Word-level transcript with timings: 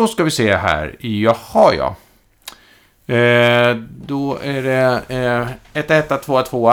då 0.00 0.08
ska 0.08 0.24
vi 0.24 0.30
se 0.30 0.56
här. 0.56 0.96
Jaha, 1.00 1.74
ja. 1.74 1.96
Eh, 3.14 3.76
då 4.06 4.38
är 4.42 4.62
det 4.62 5.02
eh, 5.08 5.80
1 5.80 5.90
1 5.90 6.22
2 6.22 6.42
2 6.42 6.72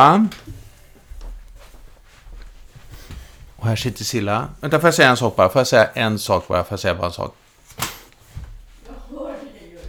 Och 3.55 3.67
här 3.67 3.75
sitter 3.75 4.03
Silla. 4.03 4.49
Vänta, 4.61 4.79
får 4.79 4.87
jag 4.87 4.93
säga 4.93 5.09
en 5.09 5.17
sak 5.17 5.35
bara? 5.35 5.49
Får 5.49 5.59
jag 5.59 5.67
säga 5.67 5.89
en 5.93 6.19
sak 6.19 6.47
bara? 6.47 6.63
Får 6.63 6.71
jag 6.73 6.79
säga 6.79 6.95
bara 6.95 7.07
en 7.07 7.13
sak? 7.13 7.35
Jag 8.87 9.17
hör 9.17 9.27
dig, 9.27 9.37
Jörgen. 9.63 9.79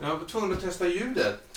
Jag 0.00 0.16
var 0.16 0.26
tvungen 0.26 0.52
att 0.52 0.60
testa 0.60 0.86
ljudet. 0.86 1.49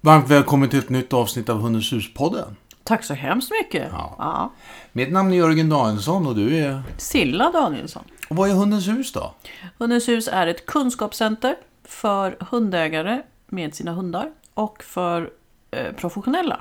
Varmt 0.00 0.30
välkommen 0.30 0.68
till 0.68 0.78
ett 0.78 0.88
nytt 0.88 1.12
avsnitt 1.12 1.48
av 1.48 1.60
Hundens 1.60 1.92
hus-podden. 1.92 2.56
Tack 2.84 3.04
så 3.04 3.14
hemskt 3.14 3.50
mycket. 3.50 3.88
Ja. 3.92 4.14
Ja. 4.18 4.52
Mitt 4.92 5.12
namn 5.12 5.32
är 5.32 5.36
Jörgen 5.36 5.68
Danielsson 5.68 6.26
och 6.26 6.34
du 6.36 6.56
är... 6.56 6.82
Silla 6.96 7.50
Danielsson. 7.50 8.02
Och 8.28 8.36
vad 8.36 8.50
är 8.50 8.54
Hundens 8.54 8.88
hus 8.88 9.12
då? 9.12 9.34
Hundens 9.78 10.08
hus 10.08 10.28
är 10.28 10.46
ett 10.46 10.66
kunskapscenter 10.66 11.56
för 11.84 12.36
hundägare 12.50 13.22
med 13.46 13.74
sina 13.74 13.92
hundar 13.92 14.30
och 14.54 14.82
för 14.82 15.30
eh, 15.70 15.92
professionella. 15.92 16.60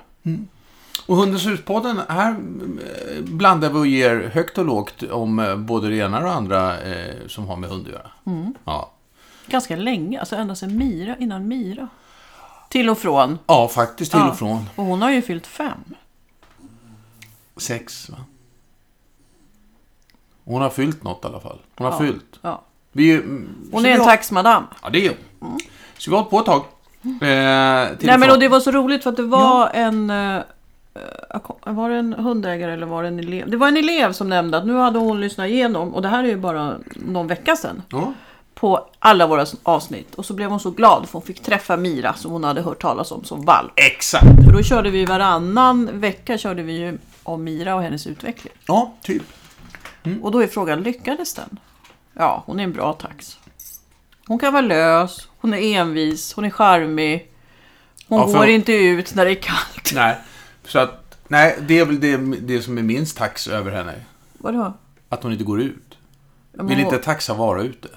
Och 1.05 1.15
Hundens 1.15 1.45
hus-podden, 1.45 2.01
här 2.09 2.31
eh, 2.31 3.23
blandar 3.23 3.69
vi 3.69 3.79
och 3.79 3.87
ger 3.87 4.31
högt 4.33 4.57
och 4.57 4.65
lågt 4.65 5.03
om 5.03 5.39
eh, 5.39 5.55
både 5.55 5.89
det 5.89 5.95
ena 5.95 6.17
och 6.17 6.23
det 6.23 6.31
andra 6.31 6.79
eh, 6.81 7.15
som 7.27 7.47
har 7.47 7.55
med 7.55 7.69
hund 7.69 7.87
att 7.87 7.93
göra. 7.93 8.11
Ja. 8.65 8.91
Ganska 9.47 9.75
länge, 9.75 10.19
alltså 10.19 10.35
ända 10.35 10.55
sedan 10.55 10.77
Mira, 10.77 11.15
innan 11.19 11.47
Mira. 11.47 11.87
Till 12.69 12.89
och 12.89 12.97
från. 12.97 13.39
ja, 13.47 13.67
faktiskt 13.67 14.11
till 14.11 14.19
Ja. 14.19 14.29
och 14.29 14.37
från. 14.37 14.69
Och 14.75 14.85
hon 14.85 15.01
har 15.01 15.11
ju 15.11 15.21
fyllt 15.21 15.47
fem. 15.47 15.77
Sex, 17.57 18.09
va? 18.09 18.17
Hon 20.45 20.61
har 20.61 20.69
fyllt 20.69 21.03
något 21.03 21.23
i 21.25 21.27
alla 21.27 21.39
fall. 21.39 21.57
Hon 21.77 21.85
har 21.85 21.93
Ja. 21.93 21.99
fyllt. 21.99 22.39
Ja. 22.41 22.61
Vi, 22.91 23.11
mm, 23.13 23.49
Hon 23.71 23.85
är 23.85 23.89
en 23.91 23.99
har- 23.99 24.05
taxmadam. 24.05 24.63
Ja, 24.83 24.89
det 24.89 25.05
är 25.07 25.13
hon. 25.39 25.59
Så 25.97 26.09
vi 26.11 26.15
har 26.17 26.23
hållit 26.23 26.29
på 26.31 26.39
ett 26.39 26.45
tag. 26.45 26.63
Eh, 27.01 27.09
Nej 27.21 27.97
men 28.01 28.21
från. 28.21 28.31
och 28.31 28.39
det 28.39 28.47
var 28.47 28.59
så 28.59 28.71
roligt 28.71 29.03
för 29.03 29.09
att 29.09 29.15
det 29.15 29.23
var 29.23 29.69
en... 29.73 30.09
eh, 30.09 30.41
kom- 31.43 31.75
Var 31.75 31.89
det 31.89 31.95
en 31.95 32.13
hundägare 32.13 32.73
eller 32.73 32.85
var 32.85 33.01
det 33.03 33.07
en 33.07 33.19
elev? 33.19 33.49
Det 33.49 33.57
var 33.57 33.67
en 33.67 33.77
elev 33.77 34.11
som 34.13 34.29
nämnde 34.29 34.57
att 34.57 34.65
nu 34.65 34.73
hade 34.77 34.99
hon 34.99 35.21
lyssnat 35.21 35.47
igenom, 35.47 35.93
och 35.95 36.01
det 36.01 36.07
här 36.07 36.23
är 36.23 36.27
ju 36.27 36.37
bara 36.37 36.75
någon 36.95 37.27
vecka 37.27 37.55
sedan, 37.55 37.81
Ja. 37.89 38.13
På 38.59 38.89
alla 38.99 39.27
våra 39.27 39.45
avsnitt. 39.63 40.15
Och 40.15 40.25
så 40.25 40.33
blev 40.33 40.49
hon 40.49 40.59
så 40.59 40.71
glad 40.71 41.05
för 41.05 41.13
hon 41.13 41.21
fick 41.21 41.43
träffa 41.43 41.77
Mira 41.77 42.13
som 42.13 42.31
hon 42.31 42.43
hade 42.43 42.61
hört 42.61 42.81
talas 42.81 43.11
om 43.11 43.23
som 43.23 43.45
valp. 43.45 43.71
Exakt. 43.75 44.25
För 44.45 44.53
då 44.53 44.63
körde 44.63 44.89
vi 44.89 45.05
varannan 45.05 45.99
vecka 45.99 46.37
körde 46.37 46.63
vi 46.63 46.73
ju 46.73 46.97
om 47.23 47.43
Mira 47.43 47.75
och 47.75 47.81
hennes 47.81 48.07
utveckling. 48.07 48.53
Ja, 48.67 48.93
typ. 49.01 49.23
Och 50.21 50.31
då 50.31 50.39
är 50.43 50.47
frågan, 50.47 50.81
lyckades 50.83 51.33
den? 51.33 51.59
Ja, 52.13 52.43
hon 52.45 52.59
är 52.59 52.63
en 52.63 52.73
bra 52.73 52.93
tax. 52.93 53.37
Hon 54.27 54.39
kan 54.39 54.53
vara 54.53 54.61
lös, 54.65 55.27
hon 55.37 55.53
är 55.53 55.57
envis, 55.77 56.33
hon 56.33 56.45
är 56.45 56.49
charmig. 56.49 57.31
Hon 58.07 58.19
Ja, 58.19 58.27
för- 58.27 58.33
går 58.33 58.47
inte 58.47 58.73
ut 58.73 59.15
när 59.15 59.25
det 59.25 59.31
är 59.31 59.35
kallt. 59.41 59.91
Nej. 59.95 60.15
Så 60.67 60.79
att, 60.79 61.17
nej, 61.27 61.57
det 61.67 61.79
är 61.79 61.85
väl 61.85 61.99
det, 61.99 62.17
det 62.41 62.61
som 62.61 62.77
är 62.77 62.81
minst 62.83 63.17
tax 63.17 63.47
över 63.47 63.71
henne. 63.71 63.93
Vadå? 64.37 64.73
Att 65.09 65.23
hon 65.23 65.31
inte 65.31 65.43
går 65.43 65.61
ut. 65.61 65.97
Ja, 66.57 66.63
Vill 66.63 66.77
hon- 66.77 66.85
inte 66.85 66.97
taxa 66.97 67.33
vara 67.33 67.61
ute. 67.61 67.87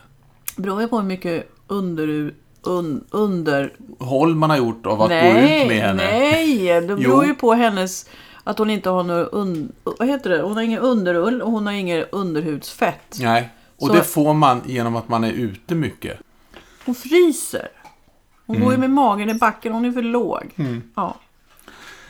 Beror 0.60 0.80
ju 0.82 0.88
på 0.88 0.96
hur 0.96 1.06
mycket 1.06 1.50
under... 1.66 2.34
Un, 2.62 3.04
under... 3.10 3.72
Håll 3.98 4.34
man 4.34 4.50
har 4.50 4.56
gjort 4.56 4.86
av 4.86 5.02
att 5.02 5.08
gå 5.08 5.14
ut 5.16 5.68
med 5.68 5.82
henne. 5.82 5.94
nej! 6.10 6.80
Det 6.80 6.96
beror 6.96 7.24
ju 7.24 7.34
på 7.34 7.52
hennes... 7.52 8.06
Att 8.44 8.58
hon 8.58 8.70
inte 8.70 8.90
har 8.90 9.02
något 9.02 9.28
un, 9.32 9.72
vad 9.84 10.08
heter 10.08 10.30
det? 10.30 10.42
Hon 10.42 10.52
har 10.56 10.62
ingen 10.62 10.78
underull 10.80 11.42
och 11.42 11.50
hon 11.50 11.66
har 11.66 11.72
inget 11.72 12.12
underhudsfett. 12.12 13.16
Nej. 13.20 13.50
Och 13.76 13.86
Så- 13.86 13.92
det 13.94 14.02
får 14.04 14.34
man 14.34 14.62
genom 14.66 14.96
att 14.96 15.08
man 15.08 15.24
är 15.24 15.32
ute 15.32 15.74
mycket. 15.74 16.18
Hon 16.84 16.94
fryser. 16.94 17.68
Hon 18.46 18.60
går 18.60 18.72
ju 18.72 18.76
Mm. 18.76 18.80
med 18.80 18.90
magen 18.90 19.30
i 19.30 19.34
backen, 19.34 19.72
hon 19.72 19.84
är 19.84 19.92
för 19.92 20.02
låg. 20.02 20.54
Ja. 20.96 21.16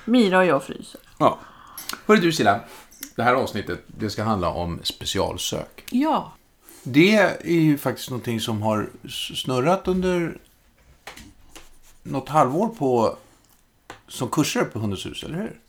Mira 0.05 0.39
och 0.39 0.45
jag 0.47 0.63
fryser. 0.65 1.01
Ja. 1.19 1.39
Hörru 2.07 2.21
du 2.21 2.33
Silla. 2.33 2.61
Det 3.17 3.23
här 3.23 3.35
avsnittet, 3.35 3.85
det 3.87 4.11
ska 4.11 4.23
handla 4.23 4.49
om 4.51 4.81
specialsök. 4.83 5.85
Ja. 5.91 6.33
Det 6.83 7.17
är 7.17 7.61
ju 7.61 7.79
faktiskt 7.79 8.11
någonting 8.11 8.41
som 8.41 8.63
har 8.63 8.89
snurrat 9.35 9.89
under 9.89 10.39
något 12.03 12.29
halvår 12.29 12.69
på 12.69 13.17
som 14.09 14.29
kurser 14.29 14.65
på 14.65 14.79
Hundens 14.79 15.07
hus, 15.07 15.25
eller 15.25 15.37
hur? 15.37 15.61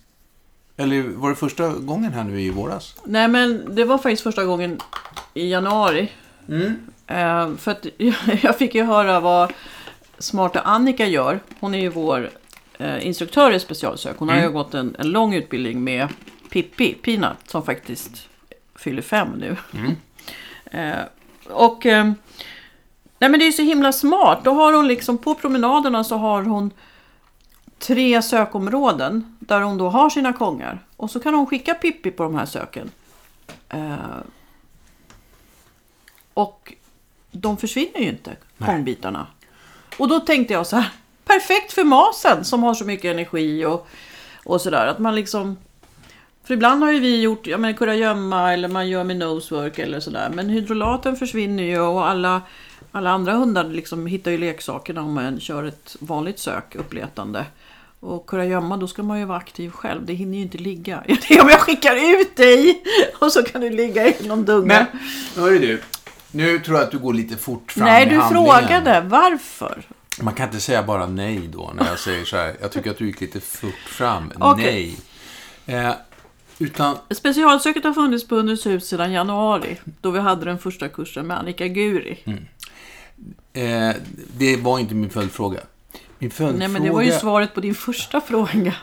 Eller 0.78 1.02
var 1.02 1.30
det 1.30 1.36
första 1.36 1.70
gången 1.70 2.14
här 2.14 2.24
nu 2.24 2.42
i 2.42 2.50
våras? 2.50 2.96
Nej 3.04 3.28
men 3.28 3.76
det 3.76 3.86
var 3.86 3.98
faktiskt 3.98 4.24
första 4.24 4.46
gången 4.46 4.80
i 5.34 5.52
januari. 5.52 6.12
Mm. 6.50 6.76
Eh, 7.08 7.56
för 7.58 7.72
att 7.72 7.86
jag 8.44 8.58
fick 8.58 8.76
ju 8.76 8.84
höra 8.84 9.20
vad 9.20 9.54
smarta 10.18 10.60
Annika 10.60 11.06
gör. 11.06 11.40
Hon 11.60 11.76
är 11.76 11.80
ju 11.80 11.90
vår 11.90 12.30
eh, 12.78 13.08
instruktör 13.08 13.52
i 13.52 13.60
specialsök. 13.60 14.18
Hon 14.18 14.30
har 14.30 14.42
ju 14.42 14.52
gått 14.52 14.74
en, 14.74 14.96
en 15.00 15.10
lång 15.10 15.34
utbildning 15.34 15.84
med 15.84 16.08
Pippi, 16.50 16.94
Peanut, 16.94 17.38
som 17.48 17.64
faktiskt 17.64 18.28
fyller 18.76 19.02
fem 19.02 19.28
nu. 19.38 19.58
Eh, 19.74 19.92
och 21.50 21.86
eh, 21.86 22.06
nej 23.20 23.30
men 23.30 23.40
det 23.40 23.48
är 23.48 23.52
så 23.52 23.62
himla 23.62 23.92
smart. 23.92 24.44
Då 24.44 24.52
har 24.54 24.74
hon 24.74 24.88
liksom 24.88 25.18
på 25.18 25.36
promenaderna 25.36 26.04
så 26.04 26.18
har 26.18 26.44
hon 26.44 26.72
tre 27.80 28.22
sökområden 28.22 29.38
där 29.40 29.62
hon 29.62 29.78
då 29.78 29.90
har 29.90 30.10
sina 30.10 30.34
kongar. 30.34 30.80
Och 30.98 31.12
så 31.12 31.20
kan 31.20 31.34
hon 31.34 31.48
skicka 31.48 31.74
Pippi 31.74 32.12
på 32.12 32.24
de 32.24 32.36
här 32.36 32.46
söken. 32.46 32.92
Eh, 33.70 33.96
och 36.34 36.74
de 37.32 37.58
försvinner 37.58 38.00
ju 38.00 38.10
inte, 38.10 38.36
kongbitarna. 38.60 39.28
Och 39.98 40.08
då 40.08 40.20
tänkte 40.20 40.54
jag 40.54 40.68
så 40.68 40.76
här, 40.76 40.92
perfekt 41.26 41.74
för 41.74 41.84
masen 41.84 42.46
som 42.46 42.64
har 42.64 42.74
så 42.74 42.86
mycket 42.86 43.12
energi 43.14 43.66
och, 43.66 43.88
och 44.46 44.62
sådär. 44.62 44.88
Att 44.88 45.00
man 45.00 45.16
liksom... 45.16 45.58
För 46.44 46.54
ibland 46.54 46.84
har 46.84 46.92
ju 46.92 47.00
vi 47.00 47.22
gjort, 47.22 47.48
ja 47.48 47.58
men 47.58 47.74
kurragömma 47.74 48.54
eller 48.54 48.68
man 48.68 48.90
gör 48.90 49.04
med 49.04 49.18
nosework 49.18 49.80
eller 49.80 50.00
sådär. 50.00 50.30
Men 50.34 50.50
hydrolaten 50.50 51.16
försvinner 51.16 51.64
ju 51.64 51.80
och 51.80 52.08
alla, 52.08 52.42
alla 52.92 53.10
andra 53.10 53.34
hundar 53.34 53.64
liksom 53.64 54.08
hittar 54.08 54.32
ju 54.32 54.38
leksakerna 54.38 55.02
om 55.02 55.14
man 55.14 55.40
kör 55.40 55.64
ett 55.64 55.96
vanligt 56.00 56.40
sök, 56.40 56.76
uppletande. 56.76 57.46
Och 58.00 58.28
kurragömma, 58.28 58.78
då 58.78 58.88
ska 58.88 59.04
man 59.04 59.20
ju 59.20 59.26
vara 59.26 59.38
aktiv 59.38 59.70
själv. 59.70 60.06
Det 60.06 60.14
hinner 60.14 60.38
ju 60.38 60.44
inte 60.44 60.58
ligga. 60.58 61.04
Det 61.08 61.32
är 61.34 61.42
om 61.42 61.50
jag 61.50 61.60
skickar 61.60 62.22
ut 62.22 62.36
dig 62.36 62.84
och 63.20 63.32
så 63.32 63.44
kan 63.44 63.62
du 63.62 63.70
ligga 63.70 64.08
i 64.08 64.28
någon 64.28 64.46
dunge. 64.46 64.68
Men, 64.68 64.86
hörru 65.44 65.60
du. 65.60 65.82
Nu 66.32 66.60
tror 66.60 66.78
jag 66.78 66.86
att 66.86 66.92
du 66.92 67.00
går 67.00 67.14
lite 67.14 67.38
fort 67.38 67.72
fram 67.72 67.86
Nej, 67.86 68.06
i 68.06 68.10
du 68.10 68.16
handlingen. 68.16 68.46
frågade 68.46 69.02
varför. 69.02 69.84
Man 70.22 70.34
kan 70.34 70.46
inte 70.46 70.60
säga 70.60 70.84
bara 70.84 71.06
nej 71.06 71.50
då 71.54 71.72
när 71.76 71.88
jag 71.88 72.00
säger 72.00 72.26
så 72.26 72.38
här. 72.38 72.56
Jag 72.62 72.72
tycker 72.72 72.92
att 72.92 72.98
du 72.98 73.08
gick 73.08 73.22
lite 73.22 73.40
fort 73.40 73.80
fram. 73.86 74.32
Okej. 74.40 74.98
Nej. 75.66 75.86
Eh, 75.86 75.94
utan, 76.62 76.98
Specialsöket 77.10 77.84
har 77.84 77.94
funnits 77.94 78.28
på 78.28 78.36
Hundens 78.36 78.66
hus 78.66 78.88
sedan 78.88 79.12
januari. 79.12 79.80
Då 80.02 80.12
vi 80.12 80.20
hade 80.20 80.46
den 80.46 80.60
första 80.60 80.90
kursen 80.90 81.28
med 81.28 81.40
Annika 81.40 81.68
Guri. 81.68 82.24
eh, 83.54 83.96
det 84.38 84.58
var 84.58 84.80
inte 84.80 84.96
min 84.96 85.10
följdfråga. 85.10 85.60
Min 86.20 86.32
följdfråga... 86.32 86.60
Nej, 86.60 86.68
men 86.68 86.84
det 86.84 86.90
var 86.90 87.02
ju 87.02 87.12
svaret 87.12 87.54
på 87.54 87.62
din 87.62 87.76
första 87.76 88.22
fråga. 88.22 88.76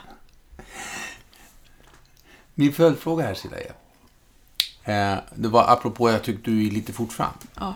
Min 2.55 2.73
följdfråga 2.73 3.25
här 3.25 3.33
Silla 3.33 3.57
är. 3.57 3.73
Eh, 4.83 5.19
det 5.35 5.47
var 5.47 5.65
apropå 5.67 6.09
jag 6.09 6.23
tyckte 6.23 6.51
du 6.51 6.67
är 6.67 6.71
lite 6.71 6.93
fort 6.93 7.13
fram. 7.13 7.33
Ja. 7.55 7.75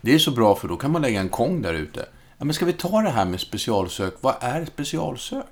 Det 0.00 0.14
är 0.14 0.18
så 0.18 0.30
bra 0.30 0.54
för 0.54 0.68
då 0.68 0.76
kan 0.76 0.90
man 0.90 1.02
lägga 1.02 1.20
en 1.20 1.28
kong 1.28 1.62
där 1.62 1.74
ute. 1.74 2.06
Ja, 2.38 2.44
men 2.44 2.54
ska 2.54 2.64
vi 2.64 2.72
ta 2.72 3.02
det 3.02 3.10
här 3.10 3.24
med 3.24 3.40
specialsök? 3.40 4.14
Vad 4.20 4.34
är 4.40 4.64
specialsök? 4.64 5.46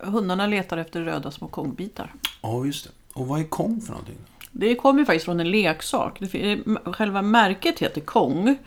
Hundarna 0.00 0.46
letar 0.46 0.76
efter 0.76 1.00
röda 1.02 1.30
små 1.30 1.48
kongbitar. 1.48 2.14
Ja, 2.42 2.64
just 2.64 2.84
det. 2.84 2.90
Och 3.20 3.26
vad 3.26 3.40
är 3.40 3.44
kong 3.44 3.80
för 3.80 3.90
någonting? 3.90 4.18
Det 4.52 4.74
kommer 4.74 5.04
faktiskt 5.04 5.24
från 5.24 5.40
en 5.40 5.50
leksak. 5.50 6.18
Fin- 6.30 6.78
Själva 6.84 7.22
märket 7.22 7.78
heter 7.78 8.00
Kong. 8.00 8.58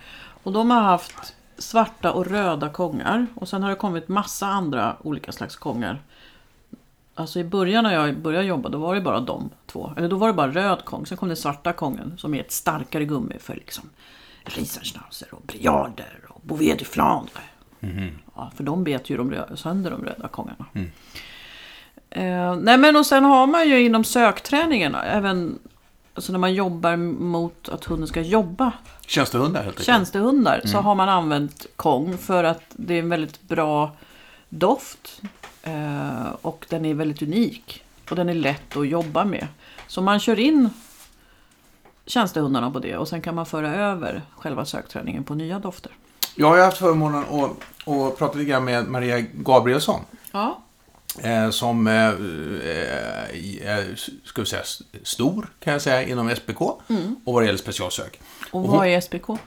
Och 0.43 0.51
de 0.51 0.71
har 0.71 0.81
haft 0.81 1.35
svarta 1.57 2.11
och 2.13 2.25
röda 2.27 2.69
kongar. 2.69 3.27
Och 3.35 3.47
sen 3.49 3.63
har 3.63 3.69
det 3.69 3.75
kommit 3.75 4.07
massa 4.07 4.47
andra 4.47 4.95
olika 5.03 5.31
slags 5.31 5.55
kongar. 5.55 6.01
Alltså 7.15 7.39
i 7.39 7.43
början 7.43 7.83
när 7.83 7.93
jag 7.93 8.17
började 8.17 8.45
jobba, 8.45 8.69
då 8.69 8.77
var 8.77 8.95
det 8.95 9.01
bara 9.01 9.19
de 9.19 9.49
två. 9.67 9.93
Eller 9.97 10.07
då 10.09 10.15
var 10.17 10.27
det 10.27 10.33
bara 10.33 10.51
röd 10.51 10.85
kong. 10.85 11.05
Sen 11.05 11.17
kom 11.17 11.27
den 11.27 11.37
svarta 11.37 11.73
kongen 11.73 12.13
som 12.17 12.33
är 12.33 12.39
ett 12.39 12.51
starkare 12.51 13.05
gummi 13.05 13.35
för 13.39 13.55
liksom 13.55 13.89
Riesenschnauzer 14.43 15.27
och 15.33 15.41
Briarder 15.41 16.19
och 16.29 16.41
Bouvier 16.43 16.77
de 16.77 16.85
Flandre. 16.85 17.41
Ja, 18.35 18.51
för 18.55 18.63
de 18.63 18.83
bet 18.83 19.09
ju 19.09 19.17
de 19.17 19.31
röda, 19.31 19.57
sönder 19.57 19.91
de 19.91 20.05
röda 20.05 20.27
kongarna. 20.27 20.65
Eh, 22.09 22.55
nej 22.55 22.77
men 22.77 22.95
och 22.95 23.05
sen 23.05 23.23
har 23.23 23.47
man 23.47 23.69
ju 23.69 23.85
inom 23.85 24.03
sökträningen 24.03 24.95
även 24.95 25.59
alltså 26.13 26.31
när 26.31 26.39
man 26.39 26.53
jobbar 26.53 26.95
mot 26.97 27.69
att 27.69 27.85
hunden 27.85 28.07
ska 28.07 28.21
jobba, 28.21 28.71
Tjänstehundar 29.07 29.63
helt 29.63 29.67
enkelt. 29.73 29.85
tjänstehundar, 29.85 30.61
så 30.65 30.77
har 30.77 30.95
man 30.95 31.09
använt 31.09 31.65
Kong 31.75 32.17
för 32.17 32.43
att 32.43 32.63
det 32.69 32.93
är 32.93 32.99
en 32.99 33.09
väldigt 33.09 33.41
bra 33.41 33.91
doft. 34.49 35.21
Eh, 35.63 36.29
och 36.41 36.65
den 36.69 36.85
är 36.85 36.93
väldigt 36.93 37.21
unik. 37.21 37.83
Och 38.09 38.15
den 38.15 38.29
är 38.29 38.33
lätt 38.33 38.77
att 38.77 38.87
jobba 38.87 39.25
med. 39.25 39.47
Så 39.87 40.01
man 40.01 40.19
kör 40.19 40.39
in 40.39 40.69
tjänstehundarna 42.05 42.71
på 42.71 42.79
det 42.79 42.97
och 42.97 43.07
sen 43.07 43.21
kan 43.21 43.35
man 43.35 43.45
föra 43.45 43.75
över 43.75 44.21
själva 44.37 44.65
sökträningen 44.65 45.23
på 45.23 45.35
nya 45.35 45.59
dofter. 45.59 45.91
Jag 46.39 46.47
har 46.49 46.55
ju 46.57 46.61
haft 46.63 46.77
förmånen 46.77 47.23
att, 47.23 47.51
att 47.87 48.17
prata 48.17 48.37
lite 48.37 48.49
grann 48.49 48.63
med 48.65 48.87
Maria 48.87 49.19
Gabrielsson. 49.33 50.01
Ja. 50.31 50.61
Eh, 51.23 51.49
som 51.49 51.87
eh, 51.87 52.07
eh, 52.07 53.67
är, 53.67 53.95
ska 54.27 54.41
vi 54.41 54.47
säga, 54.47 54.63
stor 55.03 55.49
kan 55.59 55.73
jag 55.73 55.81
säga 55.81 56.03
inom 56.03 56.35
SPK. 56.35 56.61
Och 56.61 56.81
vad 57.33 57.41
det 57.43 57.45
gäller 57.45 57.59
specialsök. 57.59 58.19
Och 58.51 58.61
Och 58.61 58.67
vad 58.67 58.77
hon- 58.77 58.87
är 58.87 59.01
SPK? 59.01 59.37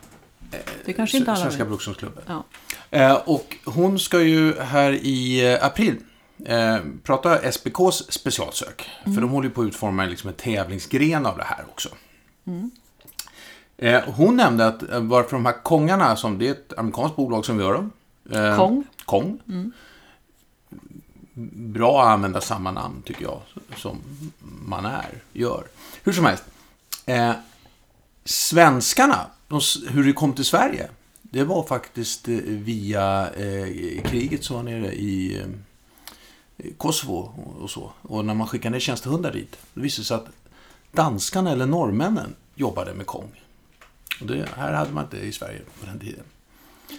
Det 0.85 0.93
kanske 0.93 1.17
inte 1.19 1.31
alla 1.33 1.41
Svenska. 1.41 1.65
Brukshundsklubben. 1.65 2.25
Ja. 2.27 2.45
Eh, 2.91 3.15
och 3.15 3.57
hon 3.65 3.99
ska 3.99 4.21
ju 4.23 4.59
här 4.61 4.93
i 4.93 5.59
april 5.63 5.97
eh, 6.47 6.77
prata 7.03 7.53
SPKs 7.53 8.13
specialsök. 8.13 8.91
För 9.05 9.21
de 9.21 9.31
håller 9.31 9.49
ju 9.49 9.55
på 9.55 9.61
att 9.63 9.67
utforma 9.69 10.05
liksom 10.05 10.29
en 10.29 10.35
tävlingsgren 10.37 11.27
av 11.27 11.37
det 11.39 11.45
här 11.45 11.65
också. 11.71 11.89
Eh, 12.47 12.53
hon 14.07 14.37
nämnde 14.37 14.67
att 14.67 14.91
eh, 14.91 15.01
varför 15.01 15.31
de 15.31 15.47
här 15.47 15.63
kongarna, 15.63 16.17
som 16.17 16.39
det 16.39 16.49
är 16.49 16.53
ett 16.53 16.79
amerikanskt 16.79 17.17
bolag 17.17 17.45
som 17.45 17.61
gör 17.61 17.73
dem. 17.73 17.91
Eh, 18.31 18.57
Kong. 18.57 18.85
Kong. 19.05 19.41
Bra 21.55 22.03
att 22.03 22.09
använda 22.09 22.41
samma 22.41 22.71
namn 22.71 23.03
tycker 23.03 23.23
jag, 23.23 23.41
som 23.77 23.99
man 24.67 24.85
är, 24.85 25.23
gör. 25.33 25.65
Hur 26.03 26.13
som 26.13 26.25
helst. 26.25 26.45
Eh, 27.07 27.33
svenskarna, 28.25 29.27
de, 29.49 29.61
hur 29.89 30.05
det 30.05 30.13
kom 30.13 30.33
till 30.33 30.45
Sverige, 30.45 30.89
det 31.23 31.45
var 31.45 31.63
faktiskt 31.63 32.29
eh, 32.29 32.35
via 32.45 33.31
eh, 33.31 34.03
kriget 34.03 34.45
som 34.45 34.57
var 34.57 34.63
nere 34.63 34.93
i 34.93 35.41
eh, 35.41 36.67
Kosovo 36.77 37.35
och, 37.61 37.71
så. 37.71 37.93
Och 38.03 38.25
när 38.25 38.35
man 38.35 38.49
skickade 38.49 38.73
ner 38.73 38.81
tjänstehundar 38.81 39.33
dit, 39.33 39.57
det 39.75 39.81
visade 39.81 40.07
sig 40.07 40.15
att 40.15 40.29
danskarna 40.93 41.53
eller 41.53 41.67
norrmännen 41.67 42.35
jobbade 42.55 42.95
med 42.95 43.07
Kong. 43.07 43.43
Och 44.23 44.37
det 44.37 44.49
här 44.57 44.73
hade 44.73 44.93
man 44.93 45.05
inte 45.05 45.17
i 45.17 45.33
Sverige 45.33 45.61
på 45.81 45.87
den 45.87 45.99
tiden. 46.01 46.25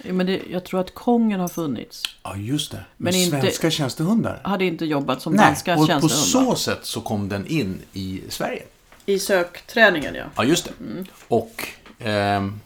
Ja, 0.04 0.14
Men 0.14 0.25
det, 0.25 0.42
jag 0.50 0.64
tror 0.66 0.80
att 0.80 0.94
kongen 0.94 1.40
har 1.40 1.48
funnits. 1.48 2.04
Ja, 2.24 2.36
just 2.36 2.72
det. 2.72 2.78
Men, 2.78 2.86
Men 2.98 3.22
inte- 3.22 3.42
svenska 3.42 3.72
tjänstehundar. 3.72 4.42
Hade 4.44 4.66
inte 4.66 4.86
jobbat 4.86 5.22
som 5.22 5.34
Nej, 5.34 5.46
danska 5.46 5.74
och 5.74 5.80
på 5.80 5.88
tjänstehundar. 5.88 6.56
så 6.56 6.56
sätt 6.56 6.80
så 6.86 7.02
kom 7.02 7.30
den 7.30 7.48
in 7.48 7.80
i 7.94 8.22
Sverige. 8.30 8.64
I 9.06 9.20
sökträningen 9.20 10.16
ja. 10.16 10.25
Ja, 10.36 10.44
just 10.44 10.66
det. 10.66 11.06
Och, 11.28 11.68
ehm, 12.00 12.60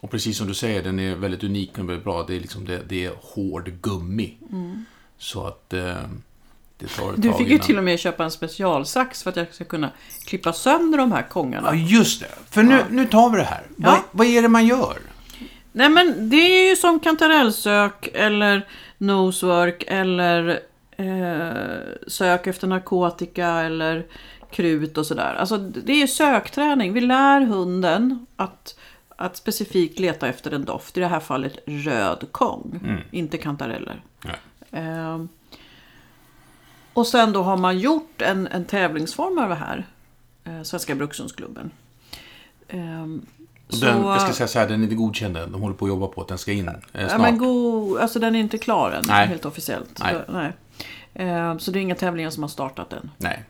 och 0.00 0.10
precis 0.10 0.38
som 0.38 0.46
du 0.46 0.54
säger, 0.54 0.82
den 0.82 0.98
är 0.98 1.14
väldigt 1.14 1.44
unik 1.44 1.78
och 1.78 1.88
väldigt 1.88 2.04
bra. 2.04 2.22
Det 2.22 2.36
är, 2.36 2.40
liksom 2.40 2.64
det, 2.64 2.82
det 2.88 3.04
är 3.04 3.12
hård 3.20 3.72
gummi. 3.82 4.34
Så 5.18 5.46
att 5.46 5.72
ehm, 5.72 6.22
tar 6.88 7.12
ett 7.12 7.22
Du 7.22 7.32
fick 7.32 7.48
ju 7.48 7.58
till 7.58 7.78
och 7.78 7.84
med 7.84 7.98
köpa 7.98 8.24
en 8.24 8.30
specialsax 8.30 9.22
för 9.22 9.30
att 9.30 9.36
jag 9.36 9.54
ska 9.54 9.64
kunna 9.64 9.90
klippa 10.26 10.52
sönder 10.52 10.98
de 10.98 11.12
här 11.12 11.22
kongarna. 11.22 11.68
Ja, 11.72 11.74
just 11.74 12.20
det. 12.20 12.28
För 12.50 12.62
nu, 12.62 12.84
nu 12.90 13.06
tar 13.06 13.30
vi 13.30 13.36
det 13.36 13.44
här. 13.44 13.62
Ja. 13.76 13.90
Vad, 13.90 14.00
vad 14.10 14.26
är 14.26 14.42
det 14.42 14.48
man 14.48 14.66
gör? 14.66 14.98
Nej 15.72 15.88
men 15.88 16.30
det 16.30 16.36
är 16.36 16.70
ju 16.70 16.76
som 16.76 17.00
kantarellsök 17.00 18.08
eller 18.14 18.66
nosework 18.98 19.84
eller 19.86 20.60
eh, 20.96 22.06
sök 22.06 22.46
efter 22.46 22.66
narkotika 22.66 23.48
eller 23.48 24.06
krut 24.50 24.98
och 24.98 25.06
sådär. 25.06 25.34
Alltså 25.34 25.58
det 25.58 26.02
är 26.02 26.06
sökträning. 26.06 26.92
Vi 26.92 27.00
lär 27.00 27.40
hunden 27.40 28.26
att, 28.36 28.78
att 29.16 29.36
specifikt 29.36 29.98
leta 29.98 30.28
efter 30.28 30.50
en 30.50 30.64
doft. 30.64 30.96
I 30.96 31.00
det 31.00 31.06
här 31.06 31.20
fallet 31.20 31.58
röd 31.66 32.26
kong, 32.32 32.80
inte 33.10 33.38
kantareller. 33.38 34.02
Eh, 34.70 35.24
och 36.94 37.06
sen 37.06 37.32
då 37.32 37.42
har 37.42 37.56
man 37.56 37.78
gjort 37.78 38.22
en, 38.22 38.46
en 38.46 38.64
tävlingsform 38.64 39.38
av 39.38 39.48
det 39.48 39.54
här. 39.54 39.86
Eh, 40.44 40.62
Svenska 40.62 40.94
Brukshundsklubben. 40.94 41.70
Eh, 42.68 43.02
Och 43.72 43.78
den, 43.80 44.02
jag 44.02 44.20
ska 44.20 44.32
säga 44.32 44.48
så 44.48 44.58
här, 44.58 44.68
den 44.68 44.80
är 44.80 44.84
inte 44.84 44.94
godkänd 44.94 45.36
än. 45.36 45.52
De 45.52 45.60
håller 45.62 45.74
på 45.76 45.84
att 45.84 45.88
jobba 45.88 46.06
på 46.06 46.20
att 46.20 46.28
den 46.28 46.38
ska 46.38 46.52
in 46.52 46.68
eh, 46.68 46.74
snart. 46.92 47.10
Ja, 47.10 47.18
men 47.18 47.38
go, 47.38 47.98
alltså 47.98 48.18
den 48.18 48.34
är 48.36 48.40
inte 48.40 48.58
klar 48.58 48.90
än, 48.90 49.04
Nej. 49.08 49.26
helt 49.26 49.44
officiellt. 49.44 49.98
Nej. 50.00 50.14
Så, 50.26 50.32
nej. 50.32 50.52
Eh, 51.14 51.58
så 51.58 51.70
det 51.70 51.78
är 51.78 51.80
inga 51.80 51.94
tävlingar 51.94 52.30
som 52.30 52.42
har 52.42 52.48
startat 52.50 52.92
än. 52.92 53.10
Nej. 53.18 53.44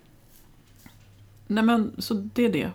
Nej 1.47 1.65
men, 1.65 1.93
så 1.99 2.15
det 2.15 2.45
är 2.45 2.49
det. 2.53 2.71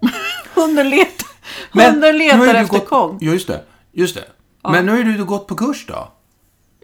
hunden 0.54 0.90
letar, 0.90 1.26
Men 1.72 1.90
hunden 1.92 2.18
letar 2.18 2.54
efter 2.54 2.78
gått- 2.78 2.88
kong. 2.88 3.18
Ja, 3.20 3.32
just 3.32 3.46
det. 3.46 3.62
Just 3.92 4.14
det. 4.14 4.24
Men 4.62 4.86
nu 4.86 4.92
har 4.92 5.04
du 5.18 5.24
gått 5.24 5.46
på 5.46 5.54
kurs 5.56 5.86
då. 5.86 6.08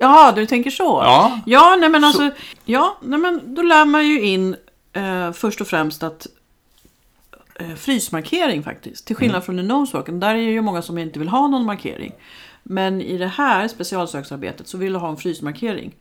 Jaha, 0.02 0.32
du 0.32 0.46
tänker 0.46 0.70
så? 0.70 0.82
Ja. 1.04 1.40
Ja, 1.46 1.76
nej 1.80 1.88
men 1.88 2.04
alltså, 2.04 2.30
ja, 2.64 2.98
nej 3.02 3.18
men 3.18 3.54
då 3.54 3.62
lär 3.62 3.84
man 3.84 4.08
ju 4.08 4.20
in 4.20 4.56
eh, 4.92 5.32
först 5.32 5.60
och 5.60 5.66
främst 5.66 6.02
att 6.02 6.26
eh, 7.54 7.74
frysmarkering 7.74 8.62
faktiskt. 8.62 9.06
Till 9.06 9.16
skillnad 9.16 9.44
från 9.44 9.58
i 9.58 9.62
nosewalken, 9.62 10.20
där 10.20 10.34
är 10.34 10.34
det 10.34 10.52
ju 10.52 10.62
många 10.62 10.82
som 10.82 10.98
inte 10.98 11.18
vill 11.18 11.28
ha 11.28 11.48
någon 11.48 11.64
markering. 11.64 12.12
Men 12.62 13.00
i 13.00 13.18
det 13.18 13.26
här 13.26 13.68
specialsöksarbetet 13.68 14.68
så 14.68 14.78
vill 14.78 14.92
du 14.92 14.98
ha 14.98 15.08
en 15.08 15.16
frysmarkering. 15.16 15.94